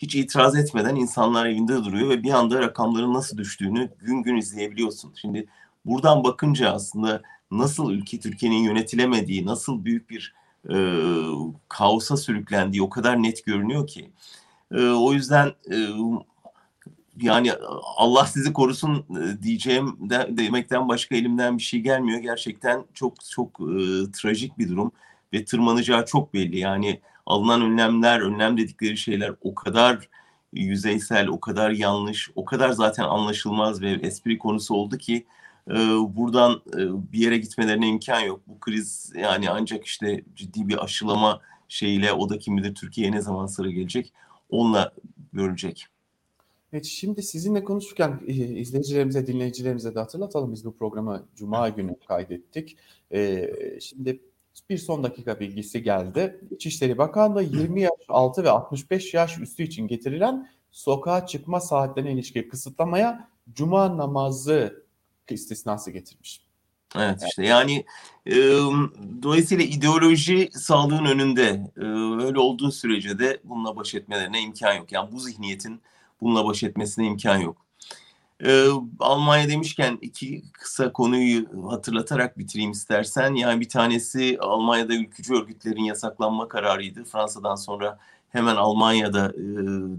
hiç 0.01 0.15
itiraz 0.15 0.57
etmeden 0.57 0.97
insanlar 0.97 1.47
evinde 1.47 1.77
duruyor 1.77 2.11
ve 2.11 2.23
bir 2.23 2.31
anda 2.31 2.61
rakamların 2.61 3.15
nasıl 3.15 3.39
düştüğünü 3.39 3.91
gün 4.01 4.23
gün 4.23 4.37
izleyebiliyorsun. 4.37 5.13
Şimdi 5.21 5.47
buradan 5.85 6.25
bakınca 6.25 6.73
aslında 6.73 7.23
nasıl 7.51 7.91
ülke 7.91 8.21
Türkiye'nin 8.21 8.63
yönetilemediği, 8.63 9.47
nasıl 9.47 9.85
büyük 9.85 10.11
bir 10.11 10.35
e, 10.71 10.77
kaosa 11.69 12.17
sürüklendiği 12.17 12.83
o 12.83 12.91
kadar 12.91 13.23
net 13.23 13.45
görünüyor 13.45 13.87
ki. 13.87 14.11
E, 14.73 14.83
o 14.83 15.13
yüzden 15.13 15.53
e, 15.73 15.77
yani 17.21 17.53
Allah 17.97 18.27
sizi 18.27 18.53
korusun 18.53 19.05
e, 19.11 19.43
diyeceğim 19.43 19.97
de, 20.01 20.29
demekten 20.31 20.89
başka 20.89 21.17
elimden 21.17 21.59
bir 21.59 21.63
şey 21.63 21.81
gelmiyor. 21.81 22.19
Gerçekten 22.19 22.85
çok 22.95 23.15
çok 23.31 23.61
e, 23.61 24.13
trajik 24.13 24.59
bir 24.59 24.69
durum 24.69 24.93
ve 25.33 25.45
tırmanacağı 25.45 26.07
çok 26.07 26.35
belli. 26.35 26.59
Yani 26.59 27.01
alınan 27.31 27.63
önlemler, 27.63 28.21
önlem 28.21 28.57
dedikleri 28.59 28.97
şeyler 28.97 29.35
o 29.41 29.55
kadar 29.55 30.09
yüzeysel, 30.53 31.29
o 31.29 31.41
kadar 31.41 31.71
yanlış, 31.71 32.31
o 32.35 32.45
kadar 32.45 32.71
zaten 32.71 33.05
anlaşılmaz 33.05 33.83
ve 33.83 33.91
espri 33.91 34.39
konusu 34.39 34.75
oldu 34.75 34.99
ki 34.99 35.27
e, 35.71 35.75
buradan 36.17 36.53
e, 36.53 36.79
bir 37.13 37.19
yere 37.19 37.39
gitmelerine 37.39 37.89
imkan 37.89 38.21
yok. 38.21 38.41
Bu 38.47 38.61
kriz 38.61 39.13
yani 39.17 39.51
ancak 39.51 39.87
işte 39.87 40.25
ciddi 40.37 40.69
bir 40.69 40.85
aşılama 40.85 41.41
şeyiyle 41.69 42.13
o 42.13 42.29
da 42.29 42.39
kim 42.39 42.57
bilir 42.57 42.75
Türkiye'ye 42.75 43.13
ne 43.13 43.21
zaman 43.21 43.47
sıra 43.47 43.71
gelecek 43.71 44.13
onunla 44.51 44.93
görecek. 45.33 45.87
Evet, 46.73 46.85
şimdi 46.85 47.23
sizinle 47.23 47.65
konuşurken 47.65 48.21
e, 48.27 48.33
izleyicilerimize, 48.33 49.27
dinleyicilerimize 49.27 49.95
de 49.95 49.99
hatırlatalım. 49.99 50.53
Biz 50.53 50.65
bu 50.65 50.77
programı 50.77 51.27
Cuma 51.37 51.69
günü 51.69 51.97
kaydettik. 52.09 52.77
E, 53.13 53.51
şimdi 53.81 54.21
bir 54.69 54.79
son 54.79 55.03
dakika 55.03 55.41
bilgisi 55.41 55.83
geldi. 55.83 56.41
İçişleri 56.51 56.99
Bakanlığı 56.99 57.43
20 57.43 57.81
yaş 57.81 58.01
altı 58.09 58.45
ve 58.45 58.51
65 58.51 59.15
yaş 59.15 59.39
üstü 59.39 59.63
için 59.63 59.89
getirilen 59.89 60.51
sokağa 60.71 61.27
çıkma 61.27 61.61
saatlerine 61.61 62.13
ilişkin 62.13 62.49
kısıtlamaya 62.49 63.29
Cuma 63.53 63.97
namazı 63.97 64.85
istisnası 65.29 65.91
getirmiş. 65.91 66.41
Evet 66.97 67.23
işte 67.29 67.47
yani 67.47 67.85
e, 68.27 68.37
dolayısıyla 69.23 69.65
ideoloji 69.65 70.49
sağlığın 70.53 71.05
önünde 71.05 71.73
e, 71.77 71.85
öyle 72.25 72.39
olduğu 72.39 72.73
sürece 72.73 73.19
de 73.19 73.41
bununla 73.45 73.77
baş 73.77 73.95
etmelerine 73.95 74.41
imkan 74.41 74.75
yok. 74.75 74.93
Yani 74.93 75.13
bu 75.13 75.21
zihniyetin 75.21 75.81
bununla 76.21 76.45
baş 76.45 76.63
etmesine 76.63 77.07
imkan 77.07 77.39
yok. 77.39 77.57
Ee, 78.45 78.67
Almanya 79.01 79.49
demişken 79.49 79.99
iki 80.01 80.43
kısa 80.53 80.93
konuyu 80.93 81.47
hatırlatarak 81.71 82.39
bitireyim 82.39 82.71
istersen. 82.71 83.35
Yani 83.35 83.61
bir 83.61 83.69
tanesi 83.69 84.39
Almanya'da 84.41 84.95
ülkücü 84.95 85.35
örgütlerin 85.35 85.85
yasaklanma 85.85 86.49
kararıydı. 86.49 87.05
Fransa'dan 87.05 87.55
sonra 87.55 87.99
hemen 88.31 88.57
Almanya'da 88.57 89.29
e, 89.29 89.43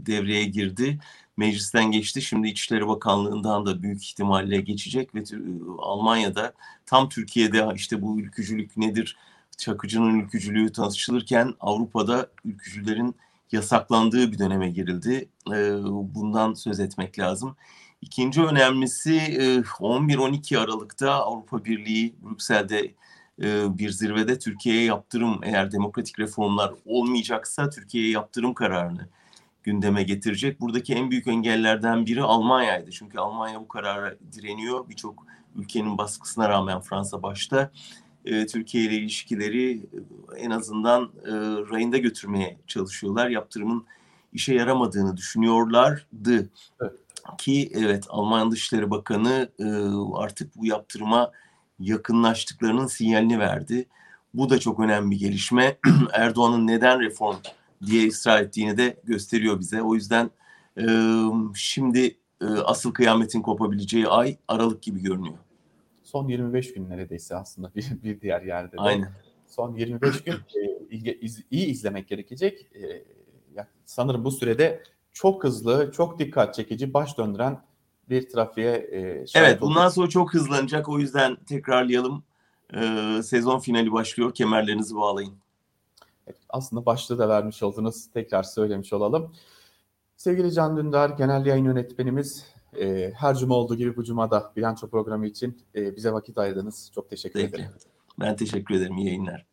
devreye 0.05 0.43
girdi. 0.43 0.99
Meclisten 1.37 1.91
geçti. 1.91 2.21
Şimdi 2.21 2.47
İçişleri 2.47 2.87
Bakanlığı'ndan 2.87 3.65
da 3.65 3.83
büyük 3.83 4.03
ihtimalle 4.03 4.61
geçecek 4.61 5.15
ve 5.15 5.19
e, 5.19 5.23
Almanya'da 5.79 6.53
tam 6.85 7.09
Türkiye'de 7.09 7.67
işte 7.75 8.01
bu 8.01 8.19
ülkücülük 8.19 8.77
nedir, 8.77 9.17
Çakıcı'nın 9.57 10.19
ülkücülüğü 10.19 10.71
tanışılırken 10.71 11.53
Avrupa'da 11.59 12.27
ülkücülerin 12.45 13.15
yasaklandığı 13.51 14.31
bir 14.31 14.39
döneme 14.39 14.69
girildi. 14.69 15.29
E, 15.47 15.83
bundan 16.15 16.53
söz 16.53 16.79
etmek 16.79 17.19
lazım. 17.19 17.55
İkinci 18.01 18.41
önemlisi 18.41 19.11
11-12 19.79 20.57
Aralık'ta 20.57 21.11
Avrupa 21.11 21.65
Birliği 21.65 22.15
Brüksel'de 22.23 22.93
bir 23.77 23.89
zirvede 23.89 24.39
Türkiye'ye 24.39 24.83
yaptırım 24.83 25.39
eğer 25.43 25.71
demokratik 25.71 26.19
reformlar 26.19 26.73
olmayacaksa 26.85 27.69
Türkiye'ye 27.69 28.11
yaptırım 28.11 28.53
kararını 28.53 29.09
gündeme 29.63 30.03
getirecek. 30.03 30.61
Buradaki 30.61 30.93
en 30.93 31.11
büyük 31.11 31.27
engellerden 31.27 32.05
biri 32.05 32.21
Almanya'ydı. 32.21 32.91
Çünkü 32.91 33.17
Almanya 33.17 33.61
bu 33.61 33.67
karara 33.67 34.15
direniyor. 34.33 34.89
Birçok 34.89 35.25
ülkenin 35.55 35.97
baskısına 35.97 36.49
rağmen 36.49 36.81
Fransa 36.81 37.23
başta 37.23 37.71
Türkiye 38.25 38.83
ile 38.83 38.95
ilişkileri 38.95 39.81
en 40.37 40.49
azından 40.49 41.11
rayında 41.71 41.97
götürmeye 41.97 42.57
çalışıyorlar. 42.67 43.29
Yaptırımın 43.29 43.85
işe 44.33 44.53
yaramadığını 44.53 45.17
düşünüyorlardı. 45.17 46.49
Evet 46.81 46.93
ki 47.37 47.71
evet 47.75 48.05
Alman 48.09 48.51
Dışişleri 48.51 48.91
Bakanı 48.91 49.49
e, 49.59 49.65
artık 50.15 50.55
bu 50.55 50.65
yaptırıma 50.65 51.31
yakınlaştıklarının 51.79 52.87
sinyalini 52.87 53.39
verdi. 53.39 53.85
Bu 54.33 54.49
da 54.49 54.59
çok 54.59 54.79
önemli 54.79 55.11
bir 55.11 55.19
gelişme. 55.19 55.77
Erdoğan'ın 56.13 56.67
neden 56.67 56.99
reform 57.01 57.37
diye 57.85 58.07
ısrar 58.07 58.41
ettiğini 58.41 58.77
de 58.77 59.01
gösteriyor 59.03 59.59
bize. 59.59 59.81
O 59.81 59.95
yüzden 59.95 60.31
e, 60.77 60.85
şimdi 61.55 62.17
e, 62.41 62.45
asıl 62.45 62.93
kıyametin 62.93 63.41
kopabileceği 63.41 64.07
ay 64.07 64.37
Aralık 64.47 64.83
gibi 64.83 65.01
görünüyor. 65.01 65.37
Son 66.03 66.27
25 66.27 66.73
gün 66.73 66.89
neredeyse 66.89 67.35
aslında 67.35 67.71
bir, 67.75 68.03
bir 68.03 68.21
diğer 68.21 68.41
yerde 68.41 68.71
de. 68.71 68.81
Aynen. 68.81 69.11
Son 69.47 69.75
25 69.75 70.23
gün 70.23 70.33
e, 70.91 71.13
iz, 71.13 71.43
iyi 71.51 71.67
izlemek 71.67 72.07
gerekecek. 72.07 72.67
E, 72.75 73.03
sanırım 73.85 74.25
bu 74.25 74.31
sürede 74.31 74.83
çok 75.13 75.43
hızlı, 75.43 75.91
çok 75.91 76.19
dikkat 76.19 76.55
çekici, 76.55 76.93
baş 76.93 77.17
döndüren 77.17 77.61
bir 78.09 78.29
trafiğe 78.29 78.71
e, 78.71 79.25
Evet, 79.35 79.61
bundan 79.61 79.89
sonra 79.89 80.09
çok 80.09 80.33
hızlanacak. 80.33 80.89
O 80.89 80.99
yüzden 80.99 81.35
tekrarlayalım. 81.35 82.23
Ee, 82.75 83.21
sezon 83.23 83.59
finali 83.59 83.91
başlıyor. 83.91 84.33
Kemerlerinizi 84.33 84.95
bağlayın. 84.95 85.33
Evet, 86.27 86.39
aslında 86.49 86.85
başlığı 86.85 87.17
da 87.17 87.29
vermiş 87.29 87.63
oldunuz. 87.63 88.07
Tekrar 88.13 88.43
söylemiş 88.43 88.93
olalım. 88.93 89.31
Sevgili 90.17 90.53
Can 90.53 90.77
Dündar, 90.77 91.09
genel 91.09 91.45
yayın 91.45 91.65
yönetmenimiz, 91.65 92.45
e, 92.79 93.11
her 93.15 93.35
cuma 93.35 93.55
olduğu 93.55 93.75
gibi 93.75 93.95
bu 93.95 94.03
cumada 94.03 94.51
bilanço 94.55 94.89
programı 94.89 95.27
için 95.27 95.61
e, 95.75 95.95
bize 95.95 96.11
vakit 96.11 96.37
ayırdınız. 96.37 96.91
Çok 96.95 97.09
teşekkür 97.09 97.39
Peki. 97.39 97.55
ederim. 97.55 97.71
Ben 98.19 98.35
teşekkür 98.35 98.75
ederim. 98.75 98.97
İyi 98.97 99.07
yayınlar. 99.07 99.45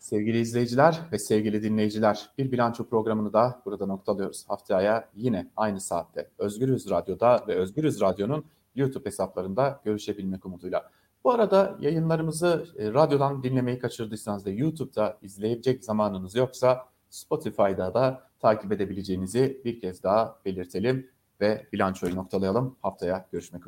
Sevgili 0.00 0.40
izleyiciler 0.40 1.00
ve 1.12 1.18
sevgili 1.18 1.62
dinleyiciler, 1.62 2.30
bir 2.38 2.52
bilanço 2.52 2.88
programını 2.88 3.32
da 3.32 3.62
burada 3.64 3.86
noktalıyoruz. 3.86 4.44
Haftaya 4.48 5.08
yine 5.14 5.50
aynı 5.56 5.80
saatte 5.80 6.30
Özgürüz 6.38 6.90
Radyo'da 6.90 7.44
ve 7.48 7.54
Özgürüz 7.54 8.00
Radyo'nun 8.00 8.44
YouTube 8.74 9.06
hesaplarında 9.06 9.80
görüşebilmek 9.84 10.46
umuduyla. 10.46 10.90
Bu 11.24 11.30
arada 11.32 11.76
yayınlarımızı 11.80 12.66
e, 12.78 12.92
radyodan 12.92 13.42
dinlemeyi 13.42 13.78
kaçırdıysanız 13.78 14.44
da 14.44 14.50
YouTube'da 14.50 15.18
izleyecek 15.22 15.84
zamanınız 15.84 16.34
yoksa 16.34 16.84
Spotify'da 17.10 17.94
da 17.94 18.22
takip 18.40 18.72
edebileceğinizi 18.72 19.60
bir 19.64 19.80
kez 19.80 20.02
daha 20.02 20.38
belirtelim 20.44 21.10
ve 21.40 21.66
bilançoyu 21.72 22.16
noktalayalım. 22.16 22.76
Haftaya 22.82 23.26
görüşmek 23.32 23.62
üzere. 23.62 23.64